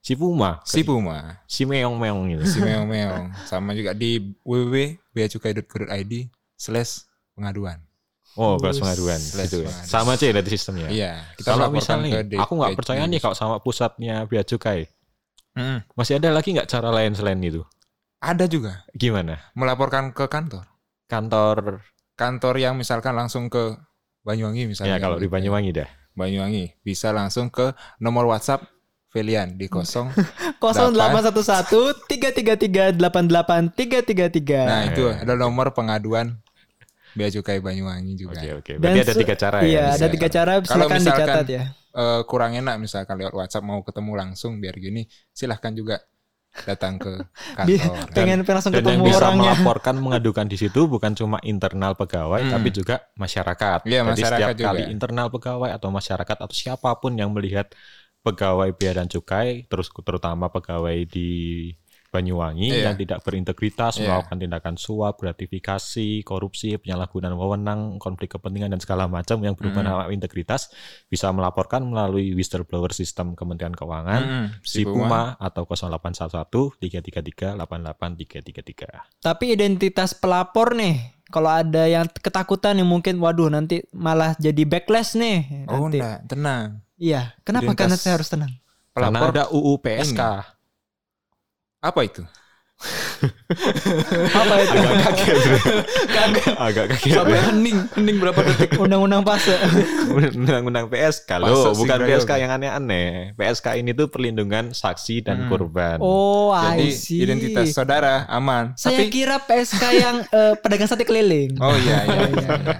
Si 0.00 0.12
Puma. 0.16 0.50
Si 0.64 0.80
Puma. 0.82 1.16
Si 1.46 1.62
meong-meong 1.64 2.20
gitu. 2.34 2.44
Si 2.48 2.58
meong-meong. 2.58 3.24
Sama 3.46 3.70
juga 3.72 3.92
di 3.92 4.34
www.beacukai.go.id 4.42 6.12
slash 6.56 7.04
pengaduan. 7.32 7.78
Oh, 8.38 8.54
kelas 8.62 8.78
pengaduan 8.78 9.18
Slash 9.18 9.50
gitu 9.50 9.66
ya. 9.66 9.70
pengaduan. 9.70 9.90
Sama 9.90 10.10
aja 10.14 10.24
ya 10.30 10.34
dari 10.38 10.48
sistemnya. 10.50 10.88
Iya. 10.88 11.12
Kita 11.34 11.48
Kalau 11.54 11.66
misalnya 11.74 12.22
ke 12.22 12.30
nih, 12.30 12.38
aku 12.38 12.52
nggak 12.54 12.72
percaya 12.78 13.02
nih 13.10 13.20
kalau 13.20 13.34
sama 13.34 13.56
pusatnya 13.58 14.22
Bea 14.30 14.46
Cukai. 14.46 14.86
Mm-mm. 15.58 15.82
Masih 15.98 16.22
ada 16.22 16.30
lagi 16.30 16.54
nggak 16.54 16.70
cara 16.70 16.94
lain 16.94 17.12
selain 17.18 17.42
itu? 17.42 17.66
Ada 18.22 18.46
juga. 18.46 18.86
Gimana? 18.94 19.40
Melaporkan 19.58 20.14
ke 20.14 20.30
kantor. 20.30 20.62
Kantor 21.10 21.82
Kantor 22.20 22.54
yang 22.60 22.76
misalkan 22.76 23.16
langsung 23.16 23.48
ke 23.48 23.80
Banyuwangi 24.20 24.68
misalnya. 24.68 25.00
ya 25.00 25.02
kalau 25.02 25.16
di. 25.16 25.24
Banyuwangi 25.24 25.72
dah. 25.72 25.88
Banyuwangi. 26.12 26.76
Bisa 26.84 27.16
langsung 27.16 27.48
ke 27.48 27.72
nomor 27.96 28.28
WhatsApp 28.28 28.68
Felian 29.08 29.56
di 29.56 29.72
kosong. 29.72 30.12
0811 30.60 32.04
333 32.04 33.00
88 33.00 33.72
333. 33.72 34.68
nah 34.68 34.84
itu 34.92 35.08
ada 35.08 35.34
nomor 35.34 35.72
pengaduan 35.72 36.36
Bea 37.12 37.28
Cukai 37.28 37.58
Banyuwangi 37.58 38.12
juga. 38.14 38.36
Oke 38.36 38.50
oke. 38.54 38.72
Dan 38.76 38.80
Berarti 38.80 39.00
ada 39.00 39.12
se- 39.12 39.20
tiga 39.20 39.34
cara 39.34 39.56
Iya, 39.60 39.68
ya. 39.68 39.84
ada 39.88 39.96
bisa. 40.00 40.06
tiga 40.10 40.28
cara 40.28 40.52
Kalau 40.56 40.66
silakan 40.66 40.96
misalkan- 40.96 41.26
dicatat 41.26 41.46
ya. 41.48 41.64
Eh, 41.90 42.20
kurang 42.24 42.52
enak 42.54 42.76
misalkan 42.78 43.14
lewat 43.16 43.34
WhatsApp 43.34 43.64
mau 43.64 43.82
ketemu 43.82 44.12
langsung 44.14 44.52
biar 44.56 44.74
gini 44.74 45.02
silahkan 45.28 45.74
juga 45.74 45.98
datang 46.62 46.98
ke 46.98 47.12
kantor. 47.58 48.10
pengen 48.10 48.42
langsung 48.42 48.70
Dan 48.70 48.78
yang 48.78 48.86
ketemu 48.90 49.04
bisa 49.06 49.18
orangnya. 49.20 49.42
melaporkan 49.54 49.94
mengadukan 49.96 50.46
di 50.46 50.56
situ 50.56 50.80
bukan 50.84 51.12
cuma 51.12 51.38
internal 51.40 51.94
pegawai 51.94 52.42
Hmm. 52.42 52.52
tapi 52.52 52.68
juga 52.70 53.06
masyarakat. 53.14 53.80
Iya, 53.84 54.00
Jadi 54.00 54.10
masyarakat 54.12 54.38
setiap 54.38 54.54
juga. 54.56 54.66
kali 54.68 54.82
internal 54.86 55.26
pegawai 55.28 55.70
atau 55.70 55.88
masyarakat 55.90 56.36
atau 56.36 56.50
siapa 56.52 56.90
pun 56.94 57.12
yang 57.12 57.30
melihat 57.30 57.70
pegawai 58.20 58.70
bea 58.70 58.92
dan 58.92 59.06
cukai 59.06 59.64
terus 59.64 59.88
terutama 59.90 60.46
pegawai 60.46 61.06
di 61.06 61.30
Banyuwangi 62.10 62.68
Iya. 62.68 62.90
yang 62.90 62.98
tidak 62.98 63.22
berintegritas, 63.22 63.96
Iya. 63.96 64.10
melakukan 64.10 64.38
tindakan 64.38 64.74
suap, 64.74 65.14
gratifikasi, 65.16 66.22
korupsi, 66.22 66.74
penyalahgunaan 66.76 67.32
wewenang, 67.32 67.80
konflik 67.96 68.34
kepentingan 68.34 68.68
dan 68.68 68.78
segala 68.78 69.06
macam 69.06 69.38
yang 69.38 69.54
berhubungan 69.54 69.86
sama 69.86 70.10
integritas 70.10 70.74
bisa 71.06 71.30
melaporkan 71.30 71.82
melalui 71.82 72.34
whistleblower 72.34 72.90
sistem 72.90 73.32
Kementerian 73.32 73.70
Keuangan 73.70 74.20
Mm-mm. 74.20 74.46
si 74.60 74.82
Puma 74.82 75.38
atau 75.38 75.62
0811 75.64 76.74
333 76.76 77.54
88 77.54 78.18
333. 78.18 79.06
Tapi 79.18 79.44
identitas 79.50 80.10
pelapor 80.12 80.74
nih, 80.74 80.98
kalau 81.26 81.46
ada 81.48 81.86
yang 81.86 82.10
ketakutan 82.10 82.74
nih 82.74 82.84
mungkin, 82.84 83.22
waduh 83.22 83.46
nanti 83.48 83.86
malah 83.90 84.34
jadi 84.36 84.66
backlash 84.66 85.14
nih. 85.14 85.66
Oh 85.70 85.86
Nanti. 85.86 86.02
enggak, 86.02 86.18
tenang. 86.26 86.82
Iya, 86.98 87.38
kenapa 87.40 87.70
Identitas- 87.70 87.78
karena 87.78 87.96
saya 87.96 88.14
harus 88.18 88.28
tenang? 88.28 88.52
Karena 88.90 89.08
Pelapor 89.14 89.28
ada 89.30 89.44
UU 89.48 89.74
PSK. 89.78 90.22
Apa 91.80 92.00
itu? 92.04 92.22
Apa 94.32 94.54
itu? 94.64 94.72
Agak 94.72 94.96
kaget. 95.04 95.38
Agak 96.56 96.84
kaget. 96.96 97.12
Sampai 97.12 97.36
hening, 97.36 97.78
hening 97.92 98.16
berapa 98.16 98.40
detik. 98.40 98.72
Undang-undang 98.80 99.20
fase. 99.20 99.52
Undang-undang 100.08 100.88
PSK 100.88 101.28
loh, 101.36 101.76
bukan. 101.76 102.08
PSK 102.08 102.40
yang 102.40 102.56
aneh-aneh. 102.56 103.36
PSK 103.36 103.84
ini 103.84 103.92
tuh 103.92 104.08
perlindungan 104.08 104.72
saksi 104.72 105.28
dan 105.28 105.44
Hmm. 105.44 105.48
korban. 105.52 106.00
Oh, 106.00 106.56
Jadi 106.56 106.88
I 106.88 106.96
see. 106.96 107.20
identitas 107.20 107.76
saudara 107.76 108.24
aman. 108.32 108.72
Saya 108.80 108.96
Tapi 108.96 109.12
kira 109.12 109.36
PSK 109.44 109.82
yang 109.92 110.16
eh, 110.24 110.56
pedagang 110.56 110.88
sate 110.88 111.04
keliling. 111.04 111.60
Oh 111.60 111.76
iya 111.76 111.98
iya 112.08 112.20
iya. 112.32 112.48
iya. 112.56 112.76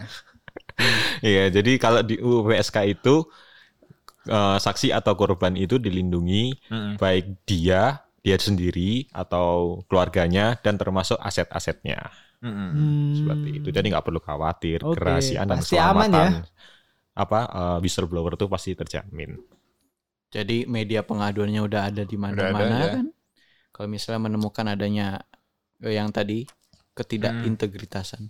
Iya, 1.20 1.44
jadi 1.52 1.76
kalau 1.76 2.00
di 2.00 2.16
UU 2.16 2.48
PSK 2.48 2.88
itu 2.88 3.28
eh, 4.24 4.56
saksi 4.56 4.96
atau 4.96 5.12
korban 5.12 5.52
itu 5.52 5.76
dilindungi 5.76 6.56
Mm-mm. 6.72 6.96
baik 6.96 7.44
dia, 7.44 8.00
dia 8.20 8.36
sendiri 8.36 9.08
atau 9.12 9.80
keluarganya 9.88 10.56
dan 10.60 10.76
termasuk 10.76 11.16
aset-asetnya. 11.20 12.12
Hmm. 12.40 13.16
Seperti 13.16 13.48
itu. 13.60 13.68
Jadi 13.68 13.86
nggak 13.92 14.04
perlu 14.04 14.20
khawatir 14.20 14.80
Oke, 14.84 14.96
kerahasiaan 14.96 15.48
dan 15.48 15.60
pasti 15.60 15.76
aman 15.76 16.08
keselamatan. 16.08 16.30
ya. 16.32 16.42
Apa 17.16 17.40
eh, 17.48 17.78
whistleblower 17.84 18.36
itu 18.36 18.46
pasti 18.48 18.72
terjamin. 18.76 19.36
Jadi 20.30 20.64
media 20.64 21.02
pengaduannya 21.02 21.60
udah 21.64 21.80
ada 21.90 22.02
di 22.06 22.16
mana-mana 22.16 22.76
ya. 22.80 22.88
kan. 23.00 23.06
Kalau 23.72 23.88
misalnya 23.88 24.20
menemukan 24.30 24.66
adanya 24.68 25.20
eh, 25.80 25.96
yang 25.96 26.12
tadi 26.12 26.44
ketidakintegritasan. 26.96 28.28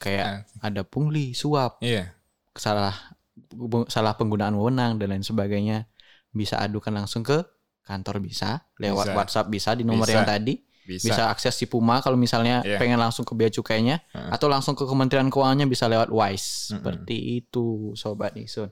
Kayak 0.00 0.44
ada 0.60 0.82
pungli, 0.84 1.32
suap, 1.32 1.80
Iya. 1.80 2.12
salah 2.52 2.92
salah 3.88 4.14
penggunaan 4.14 4.54
wewenang 4.54 5.00
dan 5.00 5.10
lain 5.16 5.24
sebagainya 5.24 5.88
bisa 6.34 6.58
adukan 6.60 6.92
langsung 6.92 7.22
ke 7.24 7.42
kantor 7.84 8.18
bisa, 8.24 8.64
lewat 8.80 9.12
Bisa. 9.12 9.16
WhatsApp 9.16 9.46
bisa 9.52 9.70
di 9.76 9.84
nomor 9.84 10.08
Bisa. 10.08 10.16
yang 10.18 10.26
tadi. 10.26 10.54
Bisa. 10.84 11.16
Bisa 11.16 11.22
akses 11.32 11.56
si 11.56 11.64
Puma 11.64 12.04
kalau 12.04 12.20
misalnya 12.20 12.60
Iya. 12.60 12.76
pengen 12.76 13.00
langsung 13.00 13.24
ke 13.24 13.32
bea 13.32 13.48
cukainya 13.48 14.04
Heeh. 14.12 14.30
atau 14.36 14.52
langsung 14.52 14.76
ke 14.76 14.84
Kementerian 14.84 15.32
Keuangannya 15.32 15.64
bisa 15.64 15.88
lewat 15.88 16.12
WISE. 16.12 16.44
Mm-mm. 16.44 16.68
Seperti 16.76 17.16
itu 17.40 17.96
sobat 17.96 18.36
Isun. 18.36 18.68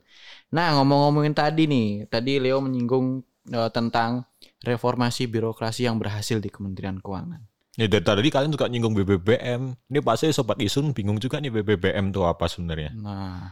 Nah, 0.52 0.76
ngomong-ngomongin 0.76 1.32
tadi 1.32 1.64
nih, 1.64 2.04
tadi 2.12 2.36
Leo 2.36 2.60
menyinggung 2.60 3.24
eh, 3.48 3.70
tentang 3.72 4.28
reformasi 4.62 5.24
birokrasi 5.26 5.88
yang 5.88 5.96
berhasil 5.96 6.36
di 6.38 6.52
Kementerian 6.52 7.00
Keuangan. 7.00 7.42
Ya 7.80 7.88
dari 7.88 8.04
tadi 8.04 8.28
kalian 8.28 8.52
juga 8.52 8.68
nyinggung 8.68 8.92
BBBM. 8.92 9.72
Ini 9.88 9.98
pasti 10.04 10.28
sobat 10.36 10.60
Isun 10.60 10.92
bingung 10.92 11.16
juga 11.16 11.40
nih 11.40 11.48
BBBM 11.48 12.12
itu 12.12 12.20
apa 12.28 12.44
sebenarnya. 12.44 12.92
Nah, 12.92 13.48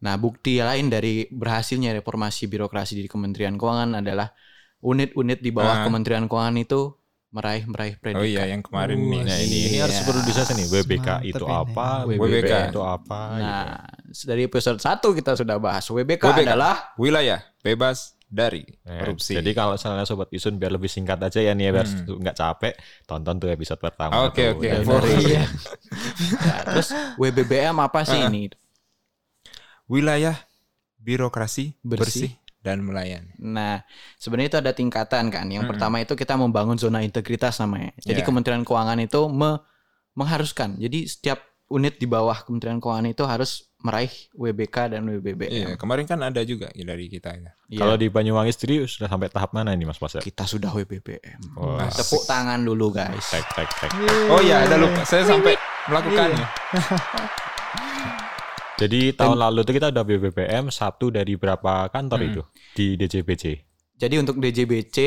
nah 0.00 0.14
bukti 0.16 0.64
lain 0.64 0.88
dari 0.88 1.28
berhasilnya 1.28 1.92
reformasi 2.00 2.48
birokrasi 2.48 2.96
di 2.96 3.04
Kementerian 3.04 3.60
Keuangan 3.60 4.00
adalah 4.00 4.32
unit-unit 4.80 5.38
di 5.38 5.50
bawah 5.50 5.74
Ah. 5.74 5.84
Kementerian 5.84 6.24
Keuangan 6.24 6.56
itu 6.56 6.94
meraih-meraih 7.28 7.96
predikat. 7.96 8.18
Oh 8.18 8.26
iya 8.26 8.48
yang 8.48 8.62
kemarin 8.62 8.96
nih. 8.96 9.20
Nah 9.20 9.36
ini 9.36 9.58
ini 9.62 9.76
Iya. 9.76 9.84
harus 9.84 10.00
perlu 10.00 10.20
disahkan 10.22 10.56
nih 10.56 10.66
WBK 10.66 11.08
Mantap 11.14 11.28
itu 11.28 11.44
ini. 11.44 11.52
apa, 11.54 11.88
WBK. 12.02 12.20
WBK 12.22 12.52
itu 12.66 12.80
apa. 12.80 13.20
gitu. 13.28 13.44
Nah, 13.44 13.84
dari 14.24 14.42
episode 14.42 14.78
1 14.78 15.12
kita 15.12 15.32
sudah 15.34 15.56
bahas. 15.56 15.84
WBK, 15.86 16.24
WBK. 16.24 16.40
adalah 16.46 16.74
Wilayah 16.96 17.44
bebas 17.60 18.16
dari 18.24 18.64
Nah, 18.82 18.96
korupsi. 18.98 19.32
Jadi 19.34 19.50
kalau 19.52 19.72
misalnya 19.74 20.04
sobat 20.04 20.28
Isun 20.30 20.56
biar 20.56 20.68
lebih 20.70 20.86
singkat 20.86 21.16
aja 21.18 21.36
ya 21.38 21.52
nih 21.52 21.64
ya 21.64 21.72
biar 21.74 21.86
Hmm. 21.86 22.16
nggak 22.18 22.32
capek 22.34 22.74
tonton 23.04 23.34
tuh 23.36 23.48
episode 23.48 23.76
pertama. 23.78 24.24
Oke, 24.24 24.44
tuh. 24.46 24.56
oke. 24.56 24.68
Dari- 24.68 25.16
Iya. 25.26 25.44
Nah, 26.38 26.60
terus 26.66 26.88
WBBM 27.18 27.76
apa 27.78 28.04
sih 28.04 28.16
Ah. 28.16 28.28
ini? 28.28 28.48
wilayah 29.86 30.36
birokrasi 30.98 31.72
Bersih. 31.80 32.28
bersih, 32.28 32.30
dan 32.58 32.82
melayani. 32.82 33.32
Nah, 33.38 33.80
sebenarnya 34.16 34.48
itu 34.50 34.58
ada 34.58 34.72
tingkatan 34.72 35.30
kan. 35.30 35.46
Yang 35.46 35.64
Mm-mm. 35.64 35.72
pertama 35.74 36.02
itu 36.02 36.12
kita 36.12 36.34
membangun 36.34 36.74
zona 36.74 37.00
integritas 37.00 37.56
namanya. 37.58 37.94
Jadi 37.98 38.20
Ya. 38.20 38.26
Kementerian 38.26 38.62
Keuangan 38.62 38.98
itu 38.98 39.30
me- 39.30 39.62
mengharuskan. 40.12 40.74
Jadi 40.76 41.06
setiap 41.06 41.38
unit 41.68 41.96
di 41.96 42.08
bawah 42.08 42.34
Kementerian 42.42 42.82
Keuangan 42.82 43.06
itu 43.06 43.22
harus 43.22 43.70
meraih 43.78 44.10
WBK 44.34 44.90
dan 44.90 45.06
WBBM. 45.06 45.52
Iya, 45.54 45.68
kemarin 45.78 46.02
kan 46.02 46.18
ada 46.18 46.42
juga 46.42 46.66
dari 46.74 47.06
kita 47.06 47.30
ya. 47.30 47.54
Iya. 47.70 47.78
Kalau 47.78 47.94
di 47.94 48.10
Banyuwangi 48.10 48.50
sendiri 48.50 48.82
sudah 48.90 49.06
sampai 49.06 49.30
tahap 49.30 49.54
mana 49.54 49.70
ini 49.70 49.86
Mas 49.86 50.02
Pasir? 50.02 50.18
kita 50.18 50.42
sudah 50.42 50.74
WBBM. 50.74 51.54
Wah. 51.54 51.86
Tepuk 51.86 52.26
tangan 52.26 52.58
dulu 52.58 52.90
guys. 52.90 53.22
Tek 53.30 53.46
tek 53.54 53.70
tek. 53.70 53.90
Oh 54.34 54.42
iya, 54.42 54.66
ada 54.66 54.74
lupa. 54.74 55.06
Saya 55.06 55.22
sampai 55.22 55.54
melakukannya. 55.86 56.46
Jadi 58.78 59.10
tahun 59.12 59.36
lalu 59.36 59.66
itu 59.66 59.72
kita 59.74 59.90
udah 59.90 60.04
BBPM 60.04 60.64
satu 60.70 61.10
dari 61.10 61.34
berapa 61.34 61.90
kantor 61.90 62.18
Hmm. 62.18 62.28
itu 62.30 62.42
di 62.72 62.86
DJBC? 62.94 63.44
Jadi 63.98 64.14
untuk 64.16 64.38
DJBC 64.38 64.98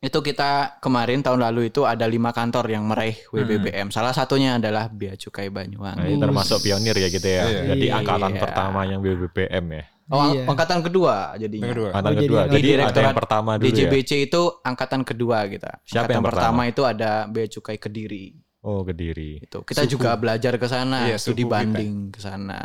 itu 0.00 0.18
kita 0.18 0.80
kemarin 0.80 1.20
tahun 1.20 1.38
lalu 1.38 1.68
itu 1.68 1.84
ada 1.84 2.02
lima 2.04 2.32
kantor 2.32 2.66
yang 2.66 2.82
meraih 2.82 3.14
WBBM. 3.30 3.92
Salah 3.92 4.10
satunya 4.10 4.56
adalah 4.56 4.88
Bea 4.88 5.14
Cukai 5.14 5.46
Nah, 5.46 5.62
Banyuwangi. 5.62 6.08
ini 6.08 6.18
termasuk 6.18 6.58
pionir 6.60 6.96
ya 6.96 7.08
gitu 7.08 7.28
ya. 7.28 7.42
Iya. 7.44 7.60
Jadi 7.70 7.86
Iya. 7.86 7.94
angkatan 7.94 8.32
pertama 8.34 8.80
yang 8.82 8.98
BBPM 8.98 9.64
ya. 9.70 9.84
Oh, 10.10 10.18
ang- 10.18 10.34
Iya. 10.34 10.44
angkatan 10.50 10.78
kedua 10.82 11.14
jadinya. 11.38 11.70
Kedua. 11.70 11.88
Angkatan 11.94 12.02
Oh, 12.02 12.16
jadi 12.16 12.26
kedua. 12.26 12.40
yang- 12.40 12.50
Jadi, 12.50 12.58
Di 12.58 12.66
ada 12.66 12.74
Direktorat 12.74 13.06
yang 13.06 13.14
pertama 13.14 13.50
dulu 13.54 13.62
ya. 13.62 13.70
DJBC 13.70 14.10
itu 14.26 14.42
angkatan 14.60 15.00
kedua 15.06 15.38
kita. 15.46 15.70
Siapa 15.86 15.94
angkatan 16.02 16.14
yang 16.18 16.24
pertama? 16.26 16.60
itu 16.66 16.82
ada 16.82 17.10
Bea 17.30 17.46
Cukai 17.46 17.78
Kediri. 17.78 18.24
Oh, 18.60 18.84
Kediri. 18.84 19.40
Itu. 19.40 19.64
Kita 19.64 19.88
Suku. 19.88 19.96
juga 19.96 20.12
belajar 20.20 20.60
ke 20.60 20.66
sana, 20.68 21.08
Iya, 21.08 21.16
studi 21.16 21.48
banding 21.48 22.12
ke 22.12 22.20
sana. 22.20 22.60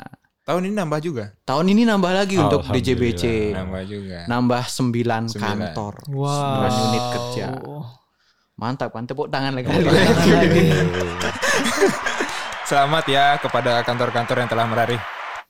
Tahun 0.45 0.61
ini 0.61 0.77
nambah 0.77 0.99
juga. 1.01 1.33
Tahun 1.41 1.65
ini 1.65 1.89
nambah 1.89 2.11
lagi 2.13 2.37
untuk. 2.37 2.61
DJBC. 2.69 3.55
Nambah 3.55 3.81
juga. 3.89 4.17
Nambah 4.29 4.63
9 4.69 5.25
Sembilan. 5.25 5.25
kantor. 5.33 5.93
Wow. 6.13 6.69
9 6.69 6.85
unit 6.85 7.03
kerja. 7.17 7.45
Mantap 8.55 8.93
kan 8.93 9.03
tepuk 9.09 9.27
tangan 9.33 9.57
lagi. 9.57 9.67
Selamat 12.69 13.03
ya 13.09 13.41
kepada 13.41 13.81
kantor-kantor 13.81 14.37
yang 14.45 14.49
telah 14.49 14.65
meraih 14.69 15.01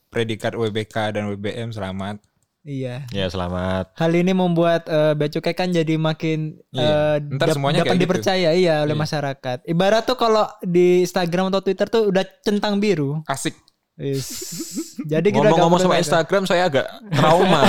predikat 0.08 0.56
WBK 0.56 1.12
dan 1.20 1.28
WBM. 1.28 1.76
Selamat. 1.76 2.18
Iya. 2.66 3.06
Ya, 3.14 3.30
selamat. 3.30 3.94
Hal 3.94 4.12
ini 4.12 4.34
membuat 4.34 4.90
eh, 4.90 5.14
Bea 5.14 5.30
Cukai 5.30 5.54
kan 5.54 5.70
jadi 5.70 5.96
makin 5.96 6.58
Iya. 6.74 7.22
eh, 7.22 7.38
Ntar 7.38 7.48
dap- 7.48 7.56
semuanya 7.56 7.80
dapat 7.80 7.88
kayak 7.88 7.96
gitu. 7.96 8.06
dipercaya 8.10 8.50
iya 8.52 8.76
oleh 8.82 8.92
Iya. 8.92 9.02
masyarakat. 9.06 9.58
Ibarat 9.64 10.04
tuh 10.04 10.18
kalau 10.18 10.46
di 10.60 11.06
Instagram 11.06 11.54
atau 11.54 11.62
Twitter 11.62 11.86
tuh 11.86 12.10
udah 12.10 12.26
centang 12.42 12.82
biru. 12.82 13.22
Asik. 13.24 13.54
Is. 13.96 14.28
Jadi 15.12 15.32
kita 15.32 15.40
Ngomong-ngomong 15.40 15.80
sama 15.80 15.96
perlu- 15.96 16.04
Instagram 16.04 16.44
saya 16.44 16.68
agak 16.68 16.84
trauma 17.16 17.64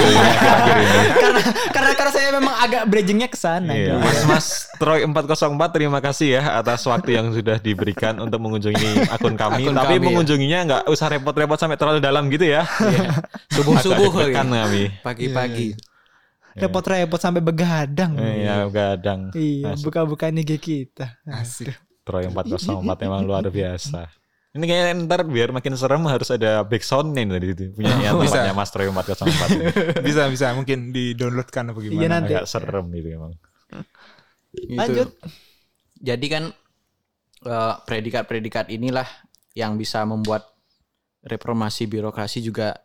karena 1.14 1.40
karena 1.70 1.90
karena 1.94 2.10
saya 2.10 2.28
memang 2.34 2.54
agak 2.58 2.82
bridgingnya 2.88 3.28
ke 3.30 3.38
sana. 3.38 3.70
Iya, 3.70 3.94
gitu. 3.94 4.02
Mas 4.02 4.18
Mas 4.26 4.46
Troy 4.74 5.06
404 5.06 5.54
terima 5.70 6.02
kasih 6.02 6.40
ya 6.40 6.58
atas 6.58 6.82
waktu 6.82 7.14
yang 7.14 7.30
sudah 7.30 7.62
diberikan 7.62 8.18
untuk 8.18 8.42
mengunjungi 8.42 9.06
akun 9.06 9.38
kami. 9.38 9.70
Akun 9.70 9.76
Tapi 9.76 9.86
kami, 9.86 10.02
ya. 10.02 10.06
mengunjunginya 10.10 10.58
nggak 10.66 10.82
usah 10.88 11.06
repot-repot 11.12 11.58
sampai 11.60 11.78
terlalu 11.78 12.00
dalam 12.02 12.26
gitu 12.26 12.42
ya. 12.42 12.66
Subuh-subuh 13.54 13.94
Agak 14.10 14.18
deg-degan 14.18 14.48
lagi. 14.48 14.58
kami. 14.58 14.82
Pagi-pagi. 15.06 15.68
Repot-repot 16.56 17.20
sampai 17.20 17.38
begadang. 17.38 18.16
Iya, 18.16 18.66
gadang. 18.66 19.30
Iya, 19.30 19.76
Masuk. 19.76 19.92
buka-buka 19.92 20.32
IG 20.32 20.56
kita. 20.58 21.20
Asik. 21.22 21.70
Troy 22.02 22.26
404 22.26 22.82
memang 23.04 23.22
luar 23.22 23.46
biasa. 23.46 24.08
Ini 24.56 24.64
kayaknya 24.64 24.92
ntar 25.04 25.20
biar 25.22 25.52
makin 25.52 25.76
serem 25.76 26.02
harus 26.08 26.32
ada 26.32 26.64
backsoundnya 26.64 27.22
nih 27.22 27.32
tadi 27.36 27.46
itu 27.52 27.64
punya 27.76 27.92
yang 28.08 28.16
Bisa. 28.16 28.40
tempatnya 28.40 28.54
Mas 28.56 28.70
Troy 28.72 28.88
404 28.88 29.52
ini. 29.52 29.64
bisa 30.08 30.22
bisa 30.26 30.46
mungkin 30.56 30.90
di 30.90 31.12
downloadkan 31.12 31.70
apa 31.70 31.78
gimana. 31.78 32.00
Iya, 32.00 32.08
nanti. 32.08 32.32
Agak 32.32 32.46
serem 32.48 32.86
gitu 32.90 33.08
emang. 33.12 33.32
Gitu. 34.56 34.72
Lanjut. 34.74 35.08
Jadi 35.96 36.26
kan 36.26 36.44
eh, 37.44 37.74
predikat-predikat 37.84 38.72
inilah 38.72 39.06
yang 39.52 39.76
bisa 39.76 40.02
membuat 40.02 40.48
reformasi 41.22 41.84
birokrasi 41.84 42.40
juga 42.40 42.80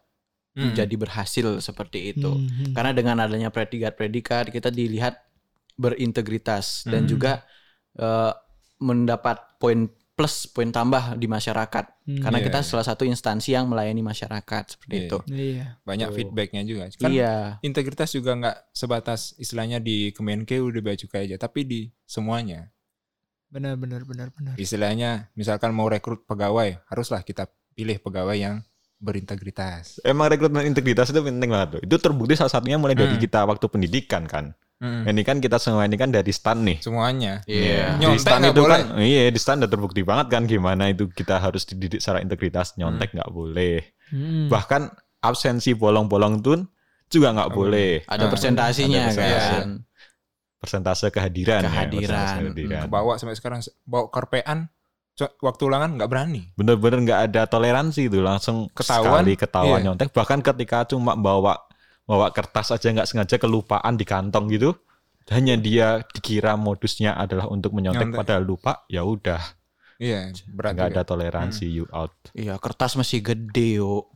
Hmm. 0.51 0.75
jadi 0.75 0.91
berhasil 0.99 1.63
seperti 1.63 2.11
itu. 2.11 2.27
Mhm. 2.27 2.75
Karena 2.75 2.91
dengan 2.91 3.23
adanya 3.23 3.47
predikat-predikat 3.47 4.51
kita 4.51 4.67
dilihat 4.67 5.15
berintegritas 5.75 6.83
dan 6.85 7.07
Hmm. 7.07 7.09
juga 7.09 7.31
eh, 7.91 8.31
mendapat 8.79 9.59
poin 9.59 9.87
plus 10.21 10.45
poin 10.45 10.69
tambah 10.69 11.17
di 11.17 11.25
masyarakat. 11.25 11.85
Hmm. 12.05 12.21
Karena 12.21 12.37
Iya, 12.37 12.45
kita 12.45 12.59
iya. 12.61 12.67
salah 12.69 12.85
satu 12.85 13.03
instansi 13.03 13.57
yang 13.57 13.65
melayani 13.65 14.05
masyarakat 14.05 14.63
seperti 14.69 14.93
Iya. 14.93 15.05
itu. 15.09 15.17
Iya. 15.33 15.65
Banyak 15.81 16.07
Tuh. 16.07 16.15
feedbacknya 16.15 16.61
juga. 16.61 16.85
Kan 16.93 17.09
iya, 17.09 17.57
integritas 17.59 18.13
juga 18.13 18.37
nggak 18.37 18.57
sebatas 18.69 19.33
istilahnya 19.35 19.81
di 19.81 20.13
Kemenkeu 20.13 20.69
di 20.69 20.79
Bea 20.79 20.93
Cukai 20.93 21.25
aja, 21.25 21.41
tapi 21.41 21.65
di 21.65 21.79
semuanya. 22.05 22.69
Benar 23.49 23.75
benar 23.75 24.05
benar 24.05 24.29
benar. 24.29 24.53
Istilahnya 24.55 25.33
misalkan 25.33 25.73
mau 25.73 25.89
rekrut 25.89 26.23
pegawai, 26.23 26.85
haruslah 26.87 27.19
kita 27.19 27.49
pilih 27.73 27.97
pegawai 27.97 28.37
yang 28.37 28.55
berintegritas. 29.01 29.97
Emang 30.05 30.29
rekrutmen 30.29 30.63
integritas 30.63 31.09
itu 31.09 31.19
penting 31.19 31.49
banget 31.49 31.69
tuh. 31.75 31.81
Itu 31.81 31.95
terbukti 31.97 32.37
salah 32.37 32.53
satunya 32.53 32.77
mulai 32.77 32.93
dari 32.93 33.17
Hmm. 33.17 33.23
kita 33.23 33.43
waktu 33.43 33.65
pendidikan 33.65 34.29
kan. 34.29 34.53
Hmm. 34.81 35.05
Ini 35.05 35.21
kan 35.21 35.37
kita 35.37 35.55
semua 35.55 35.85
ini 35.85 35.93
kan 35.93 36.09
dari 36.09 36.33
stan 36.33 36.65
nih. 36.65 36.81
Semuanya. 36.81 37.45
iya. 37.45 37.93
Di 37.93 38.01
Nyontek 38.01 38.17
stan 38.19 38.39
nggak 38.41 38.49
itu 38.49 38.61
boleh. 38.61 38.73
kan, 38.73 38.81
iya 38.97 39.21
di 39.29 39.37
stan 39.37 39.61
udah 39.61 39.69
terbukti 39.69 40.01
banget 40.01 40.27
kan 40.27 40.43
gimana 40.43 40.89
itu 40.89 41.05
kita 41.07 41.37
harus 41.37 41.63
dididik 41.63 42.01
secara 42.01 42.17
integritas 42.19 42.73
nyontek 42.75 43.13
nggak 43.13 43.29
boleh. 43.29 43.85
Hmm. 44.09 44.49
Bahkan 44.49 44.81
absensi 45.21 45.71
bolong-bolong 45.71 46.41
tuh 46.41 46.65
juga 47.07 47.29
nggak 47.29 47.49
Oh, 47.49 47.55
boleh. 47.55 48.01
Ada 48.03 48.25
Nah, 48.25 48.29
persentasinya 48.29 48.99
ada 48.99 49.07
persentase. 49.07 49.53
kan. 49.53 49.69
Persentase 50.57 51.05
kehadiran. 51.09 51.61
ya, 51.61 51.63
Kehadiran. 51.63 52.01
persentase 52.01 52.33
kehadiran. 52.43 52.81
Kebawa 52.85 53.13
sampai 53.17 53.35
sekarang 53.35 53.59
bawa 53.83 54.05
kerpean 54.09 54.59
waktu 55.37 55.61
ulangan 55.63 55.93
nggak 55.93 56.09
berani. 56.09 56.41
Bener-bener 56.53 56.99
nggak 57.03 57.21
ada 57.29 57.41
toleransi 57.45 58.09
itu 58.09 58.17
langsung 58.17 58.65
Ketahuan, 58.71 59.21
sekali 59.21 59.33
ketahuan 59.35 59.77
iya. 59.77 59.85
nyontek. 59.85 60.09
Bahkan 60.09 60.41
ketika 60.43 60.85
cuma 60.85 61.13
bawa 61.13 61.61
bawa 62.11 62.27
kertas 62.35 62.75
aja 62.75 62.91
nggak 62.91 63.07
sengaja 63.07 63.39
kelupaan 63.39 63.95
di 63.95 64.03
kantong 64.03 64.51
gitu. 64.51 64.75
Hanya 65.31 65.55
dia 65.55 66.03
dikira 66.11 66.59
modusnya 66.59 67.15
adalah 67.15 67.47
untuk 67.47 67.71
menyontek 67.71 68.11
Nyontek. 68.11 68.19
padahal 68.19 68.43
lupa, 68.43 68.83
ya 68.91 69.07
udah 69.07 69.39
Iya, 69.95 70.33
berat. 70.49 70.75
nggak 70.75 70.87
ada 70.91 71.01
toleransi 71.07 71.71
you 71.71 71.87
out. 71.93 72.11
Iya, 72.35 72.59
kertas 72.59 72.97
masih 72.99 73.21
gede, 73.21 73.79
yuk. 73.79 74.11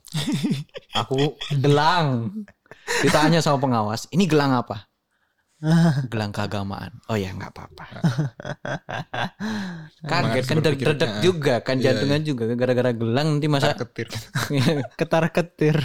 Aku 0.91 1.39
gelang. 1.55 2.33
Ditanya 2.99 3.39
sama 3.39 3.61
pengawas, 3.63 4.11
ini 4.11 4.27
gelang 4.27 4.51
apa? 4.51 4.91
gelang 6.11 6.35
keagamaan. 6.35 6.99
Oh 7.07 7.15
ya, 7.15 7.31
nggak 7.31 7.49
apa-apa. 7.55 7.85
Kaget 10.03 10.45
kan 10.45 10.57
redek 10.61 11.11
ya. 11.17 11.21
juga 11.23 11.55
kan 11.63 11.79
Iya, 11.79 11.95
jantungan 11.95 12.21
juga 12.21 12.43
gara-gara 12.53 12.91
gelang 12.91 13.37
nanti 13.39 13.47
masa 13.47 13.73
ketir. 13.73 14.11
Ketar 14.99 15.31
ketir. 15.31 15.79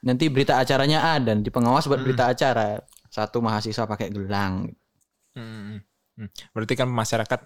Nanti 0.00 0.26
berita 0.26 0.56
acaranya 0.56 1.12
A 1.12 1.18
dan 1.18 1.40
di 1.40 1.48
pengawas 1.48 1.84
buat 1.84 1.98
Hmm. 1.98 2.06
berita 2.06 2.24
acara 2.26 2.80
satu 3.06 3.38
mahasiswa 3.38 3.84
pakai 3.84 4.08
gelang. 4.08 4.70
Hmm. 5.32 5.80
Hmm. 6.14 6.28
Berarti 6.50 6.74
kan 6.74 6.86
masyarakat 6.86 7.40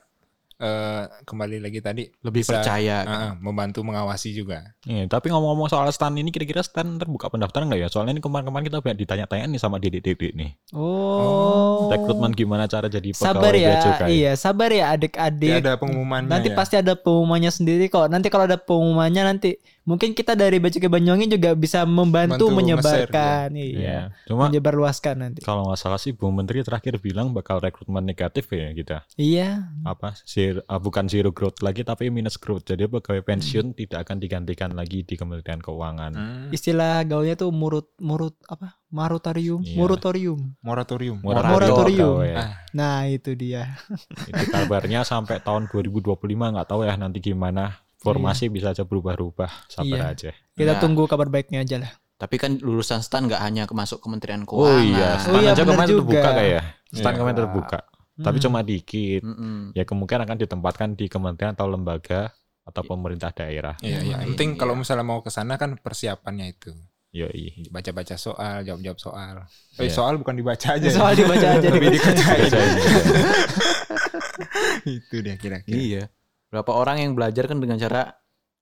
eh, 0.54 1.02
kembali 1.26 1.58
lagi 1.58 1.82
tadi 1.82 2.06
Lebih 2.22 2.46
bisa, 2.46 2.62
percaya. 2.62 3.02
ah, 3.02 3.10
ah, 3.10 3.32
membantu 3.34 3.82
mengawasi 3.82 4.30
juga. 4.30 4.62
Iya, 4.82 5.10
tapi 5.10 5.26
ngomong-ngomong 5.26 5.66
soal 5.66 5.90
stan 5.90 6.14
ini 6.14 6.30
kira-kira 6.30 6.62
stan 6.62 6.94
terbuka 6.94 7.26
pendaftaran 7.26 7.66
nggak 7.66 7.80
ya? 7.82 7.88
Soalnya 7.90 8.14
ini 8.14 8.22
kemarin-kemarin 8.22 8.62
kita 8.64 8.78
banyak 8.78 8.98
ditanya-tanya 9.02 9.50
nih 9.50 9.58
sama 9.58 9.82
didik-didik 9.82 10.30
nih. 10.32 10.54
Oh. 10.70 11.90
Rekrutmen 11.90 12.30
gimana 12.32 12.64
cara 12.64 12.86
jadi 12.86 13.10
pegawai 13.10 13.34
Sabar 13.34 13.52
ya, 13.52 13.74
cukai. 13.78 14.08
iya 14.12 14.32
sabar 14.34 14.70
ya 14.70 14.78
Ya, 14.78 14.86
adik-adik. 14.94 15.58
ada 15.58 15.74
pengumumannya 15.74 16.30
Nanti 16.30 16.48
ya. 16.48 16.54
pasti 16.54 16.74
ada 16.76 16.94
pengumumannya 16.94 17.50
sendiri 17.50 17.88
kok. 17.88 18.06
Nanti 18.06 18.30
kalau 18.30 18.46
ada 18.46 18.54
pengumumannya 18.56 19.22
nanti 19.26 19.58
mungkin 19.84 20.10
kita 20.10 20.32
dari 20.32 20.56
Bea 20.56 20.68
Cukai 20.68 20.88
Banyuwangi 20.88 21.28
juga 21.30 21.52
bisa 21.52 21.84
membantu 21.84 22.48
Bantu 22.48 22.56
menyebarkan, 22.56 23.52
Iya. 23.52 23.64
iya. 23.70 23.98
Cuma 24.24 24.48
Menyebarluaskan 24.48 25.14
nanti. 25.16 25.40
kalau 25.40 25.68
nggak 25.68 25.76
salah 25.76 25.96
sih 25.96 26.10
Bu 26.10 26.28
Menteri 26.28 26.60
terakhir 26.60 26.96
bilang 26.98 27.30
bakal 27.30 27.58
rekrutmen 27.58 28.00
negatif 28.00 28.48
ya 28.48 28.72
kita. 28.72 29.04
Iya. 29.14 29.68
Apa? 29.82 30.16
Zero, 30.20 30.64
ah, 30.64 30.76
bukan 30.76 31.06
zero 31.06 31.30
growth 31.30 31.60
lagi 31.60 31.80
tapi 31.80 32.08
minus 32.08 32.34
growth. 32.34 32.64
Jadi 32.64 32.84
pegawai 32.84 33.20
pensiun 33.20 33.72
tidak 33.72 34.04
akan 34.04 34.16
digantikan 34.18 34.72
lagi 34.72 35.00
di 35.00 35.14
Kementerian 35.14 35.60
Keuangan. 35.60 36.12
Hmm. 36.12 36.48
Istilah 36.48 37.04
gaulnya 37.04 37.36
tuh 37.36 37.50
murut 37.50 37.92
murut 37.98 38.34
apa? 38.46 38.80
Marutarium, 38.88 39.58
Iya. 39.60 39.74
moratorium. 39.76 40.54
Moratorium. 40.60 41.18
Moratorium. 41.18 41.84
pegawai. 42.14 42.32
Ah, 42.32 42.50
Nah, 42.72 43.06
itu 43.06 43.34
dia. 43.34 43.74
Itu 44.24 44.44
kabarnya 44.48 45.02
sampai 45.02 45.38
tahun 45.38 45.66
2025 45.66 46.14
nggak 46.50 46.66
tahu 46.66 46.82
ya 46.82 46.94
nanti 46.94 47.18
gimana. 47.18 47.83
Formasi 48.04 48.46
bisa 48.46 48.70
aja 48.70 48.84
berubah-ubah. 48.84 49.50
Iya. 49.50 49.72
Sabar 49.72 50.00
aja. 50.12 50.30
Kita 50.52 50.72
Nah. 50.72 50.80
tunggu 50.80 51.02
kabar 51.04 51.26
baiknya 51.26 51.60
aja 51.60 51.76
lah. 51.80 51.92
Tapi 52.14 52.36
kan 52.36 52.56
lulusan 52.56 53.00
stan 53.00 53.26
nggak 53.26 53.40
hanya 53.40 53.62
masuk 53.66 53.98
Kementerian 53.98 54.44
Oh 54.44 54.62
Keuangan. 54.62 54.84
iya, 54.86 55.10
Oh 55.10 55.18
stan 55.18 55.40
iya, 55.40 55.50
aja 55.50 55.62
kemarin 55.62 55.88
juga. 55.88 55.98
terbuka 55.98 56.28
kayak 56.30 56.46
ya. 56.46 56.62
Stan 56.92 57.10
Iya. 57.10 57.18
kemarin 57.18 57.36
terbuka. 57.36 57.78
Tapi 58.14 58.36
cuma 58.38 58.58
dikit. 58.60 59.22
Ya 59.72 59.82
kemungkinan 59.82 60.22
akan 60.22 60.36
ditempatkan 60.38 60.88
di 60.92 61.06
kementerian 61.08 61.52
atau 61.52 61.66
lembaga 61.66 62.30
atau 62.62 62.82
pemerintah 62.82 63.28
daerah. 63.30 63.74
Iya, 63.80 63.98
iya. 64.00 64.16
Hmm, 64.16 64.30
Penting 64.30 64.54
iya. 64.54 64.58
kalau 64.58 64.74
misalnya 64.74 65.02
mau 65.02 65.18
ke 65.18 65.28
sana 65.28 65.56
kan 65.56 65.74
persiapannya 65.74 66.46
itu. 66.50 66.70
Yoi. 67.10 67.70
baca-baca 67.70 68.14
soal, 68.14 68.62
jawab-jawab 68.62 68.98
soal. 68.98 69.34
Eh, 69.78 69.86
Iya. 69.86 69.92
soal 69.92 70.18
bukan 70.18 70.34
dibaca 70.34 70.66
aja. 70.72 70.82
ya. 70.82 70.90
Soal 70.90 71.14
dibaca 71.14 71.46
aja 71.48 71.68
Lebih 71.70 71.94
dikerjain. 71.94 72.42
dikerjain. 72.42 72.70
Kerjain. 72.74 72.74
Itu 74.98 75.16
dia 75.20 75.36
kira-kira. 75.36 75.74
Iya. 75.76 76.02
Berapa 76.54 76.70
orang 76.70 77.02
yang 77.02 77.12
belajar 77.12 77.50
kan 77.50 77.58
dengan 77.58 77.74
cara 77.76 78.14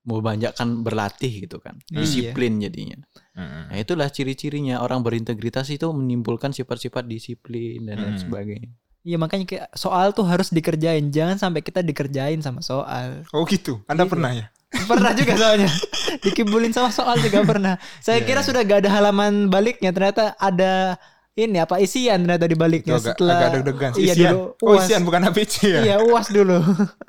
membanyakan 0.02 0.83
berlatih 0.83 1.46
gitu 1.46 1.61
kan. 1.61 1.78
Iya. 1.87 2.00
Disiplin 2.02 2.59
jadinya. 2.59 2.98
Heeh. 3.37 3.62
Nah, 3.70 3.76
itulah 3.78 4.09
ciri-cirinya 4.09 4.83
orang 4.83 5.05
berintegritas 5.05 5.70
itu 5.70 5.87
menimbulkan 5.92 6.50
sifat-sifat 6.50 7.07
disiplin 7.07 7.87
dan 7.87 8.00
lain 8.00 8.16
Hmm. 8.18 8.22
sebagainya. 8.24 8.72
Iya 9.02 9.18
makanya 9.18 9.44
kayak 9.44 9.66
soal 9.74 10.11
tuh 10.11 10.22
harus 10.24 10.48
dikerjain. 10.48 11.11
Jangan 11.11 11.35
sampai 11.37 11.61
kita 11.61 11.83
dikerjain 11.83 12.38
sama 12.38 12.62
soal. 12.62 13.26
Oh 13.31 13.42
gitu. 13.44 13.83
Anda 13.87 14.07
Iya. 14.07 14.11
pernah 14.11 14.31
ya? 14.33 14.46
Pernah 14.72 15.12
juga 15.12 15.33
soalnya. 15.37 15.70
Dikibulin 16.24 16.70
sama 16.70 16.88
soal 16.88 17.18
juga 17.18 17.42
pernah. 17.42 17.74
Saya 17.98 18.22
Iya, 18.22 18.26
kira 18.26 18.40
iya. 18.42 18.46
sudah 18.46 18.61
gak 18.62 18.87
ada 18.87 18.90
halaman 18.90 19.50
baliknya. 19.50 19.90
Ternyata 19.90 20.35
ada 20.35 20.96
ini 21.33 21.57
apa 21.57 21.81
isian 21.81 22.23
ternyata 22.23 22.45
di 22.45 22.53
baliknya 22.53 23.01
agak, 23.01 23.16
setelah 23.16 23.35
agak 23.40 23.51
deg-degan. 23.59 23.90
Iya 23.97 24.12
Isian. 24.12 24.33
dulu. 24.33 24.42
Oh, 24.61 24.75
isian 24.77 25.01
bukan 25.03 25.21
APC 25.25 25.55
ya? 25.64 25.81
Iya 25.83 25.97
uas 26.05 26.29
dulu. 26.29 26.61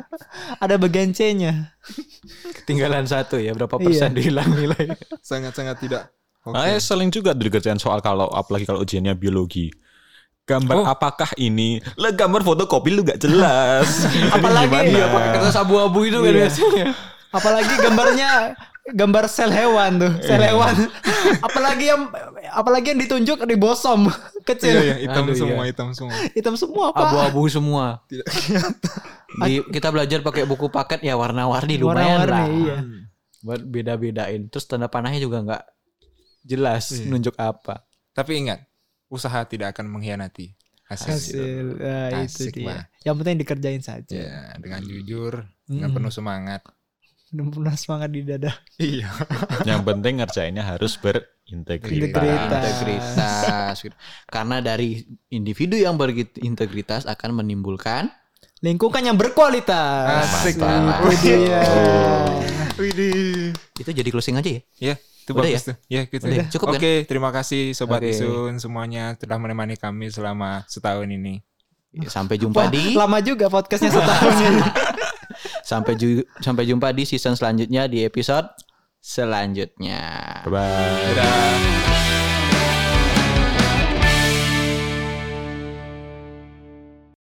ada 0.63 0.75
bagian 0.77 1.11
C-nya. 1.11 1.75
Ketinggalan 2.63 3.03
satu 3.03 3.35
ya, 3.35 3.51
berapa 3.51 3.75
Iya. 3.75 3.83
persen 3.83 4.09
dihilang 4.15 4.49
nilai. 4.49 4.95
Sangat-sangat 5.27 5.75
tidak. 5.77 6.03
Oke. 6.43 6.55
Makanya 6.55 6.79
sering 6.79 7.09
juga 7.09 7.31
dikerjain 7.31 7.75
soal 7.77 7.99
kalau 7.99 8.27
apalagi 8.27 8.63
kalau 8.63 8.79
ujiannya 8.79 9.11
biologi. 9.13 9.71
Gambar 10.43 10.75
Oh. 10.75 10.85
apakah 10.85 11.31
ini? 11.37 11.79
Lah 11.95 12.11
gambar 12.11 12.43
fotokopi 12.43 12.91
lu 12.91 12.99
gak 13.01 13.15
jelas. 13.17 14.03
Apalagi? 14.35 14.91
Iya, 14.91 15.07
pakai 15.07 15.29
kertas 15.33 15.55
abu-abu 15.55 16.03
itu 16.03 16.19
kan 16.19 16.27
Iya. 16.27 16.39
biasanya. 16.43 16.85
Apalagi 17.31 17.73
gambarnya 17.79 18.31
gambar 18.85 19.25
sel 19.25 19.47
hewan 19.47 19.95
tuh, 19.95 20.11
sel 20.19 20.37
Iya. 20.37 20.51
hewan. 20.51 20.75
apalagi 21.47 21.85
yang 21.87 22.01
apalagi 22.51 22.91
yang 22.91 22.99
ditunjuk 22.99 23.37
di 23.43 23.55
bosom 23.55 24.11
kecil. 24.49 24.75
Iya, 24.75 24.83
iya, 24.83 24.95
hitam 25.07 25.23
Aduh, 25.23 25.35
semua, 25.37 25.61
iya. 25.63 25.69
hitam 25.71 25.89
semua. 25.93 26.13
Hitam 26.35 26.55
semua 26.55 26.85
apa? 26.91 27.03
Abu-abu 27.07 27.47
semua. 27.47 27.85
Tidak 28.11 28.27
Di, 29.33 29.65
kita 29.65 29.89
belajar 29.89 30.19
pakai 30.19 30.43
buku 30.43 30.67
paket 30.67 31.01
ya 31.01 31.15
warna-warni 31.15 31.79
lumayan 31.79 32.21
Warna-warni, 32.21 32.29
lah. 32.29 32.47
iya. 32.53 32.77
Buat 33.41 33.61
beda-bedain. 33.65 34.41
Terus 34.47 34.65
tanda 34.65 34.85
panahnya 34.85 35.17
juga 35.17 35.41
nggak 35.41 35.63
jelas 36.43 36.91
Iya. 36.91 37.07
nunjuk 37.07 37.35
apa. 37.35 37.87
Tapi 38.11 38.45
ingat, 38.45 38.61
usaha 39.07 39.41
tidak 39.43 39.73
akan 39.73 39.89
mengkhianati 39.89 40.53
hasil. 40.85 41.09
Hasil 41.09 41.65
nah, 41.79 42.09
itu 42.21 42.43
Asik, 42.45 42.53
dia. 42.53 42.67
Bang. 42.67 42.81
Yang 43.01 43.15
penting 43.17 43.35
dikerjain 43.39 43.81
saja. 43.81 44.13
Ya, 44.13 44.53
dengan 44.59 44.83
jujur, 44.83 45.33
dengan 45.65 45.89
Mm. 45.89 45.95
penuh 45.97 46.13
semangat. 46.13 46.61
Punya 47.33 47.73
semangat 47.73 48.13
di 48.13 48.21
dada. 48.21 48.53
Iya. 48.77 49.09
Yang 49.69 49.81
penting 49.89 50.13
ngerjainnya 50.21 50.63
harus 50.63 50.93
berintegritas. 51.01 52.13
Integritas. 52.13 52.61
Integritas. 52.61 53.75
Karena 54.29 54.61
dari 54.61 55.01
individu 55.33 55.73
yang 55.73 55.97
berintegritas 55.97 57.09
akan 57.09 57.41
menimbulkan 57.41 58.13
Lingkungan 58.63 59.03
yang 59.03 59.19
berkualitas. 59.19 60.23
Asik. 60.39 60.55
Widih. 62.79 63.51
itu 63.75 63.91
jadi 63.91 64.07
closing 64.07 64.39
aja 64.39 64.49
ya. 64.55 64.61
Ya, 64.79 64.95
itu 64.95 65.31
Udah 65.35 65.43
bagus 65.43 65.63
tuh. 65.67 65.75
Ya, 65.91 66.01
gitu. 66.07 66.23
Udah, 66.23 66.47
cukup 66.47 66.67
kan? 66.71 66.79
Oke, 66.79 66.93
terima 67.03 67.29
kasih 67.35 67.75
Sobat 67.75 67.99
Oke. 67.99 68.15
Isun 68.15 68.63
semuanya 68.63 69.19
telah 69.19 69.35
menemani 69.35 69.75
kami 69.75 70.07
selama 70.07 70.63
setahun 70.71 71.11
ini. 71.11 71.43
Sampai 72.07 72.39
jumpa 72.39 72.65
Wah, 72.65 72.71
di 72.71 72.95
lama 72.95 73.19
juga 73.19 73.51
podcastnya 73.51 73.91
setahun 73.99 74.35
ini. 74.39 74.63
sampai 75.63 75.95
ju- 75.95 76.27
sampai 76.37 76.67
jumpa 76.67 76.91
di 76.91 77.03
season 77.03 77.33
selanjutnya 77.33 77.87
di 77.87 78.03
episode 78.03 78.51
selanjutnya. 78.99 79.99
Bye 80.45 80.51
bye. 80.51 81.15
Dadah. 81.15 82.12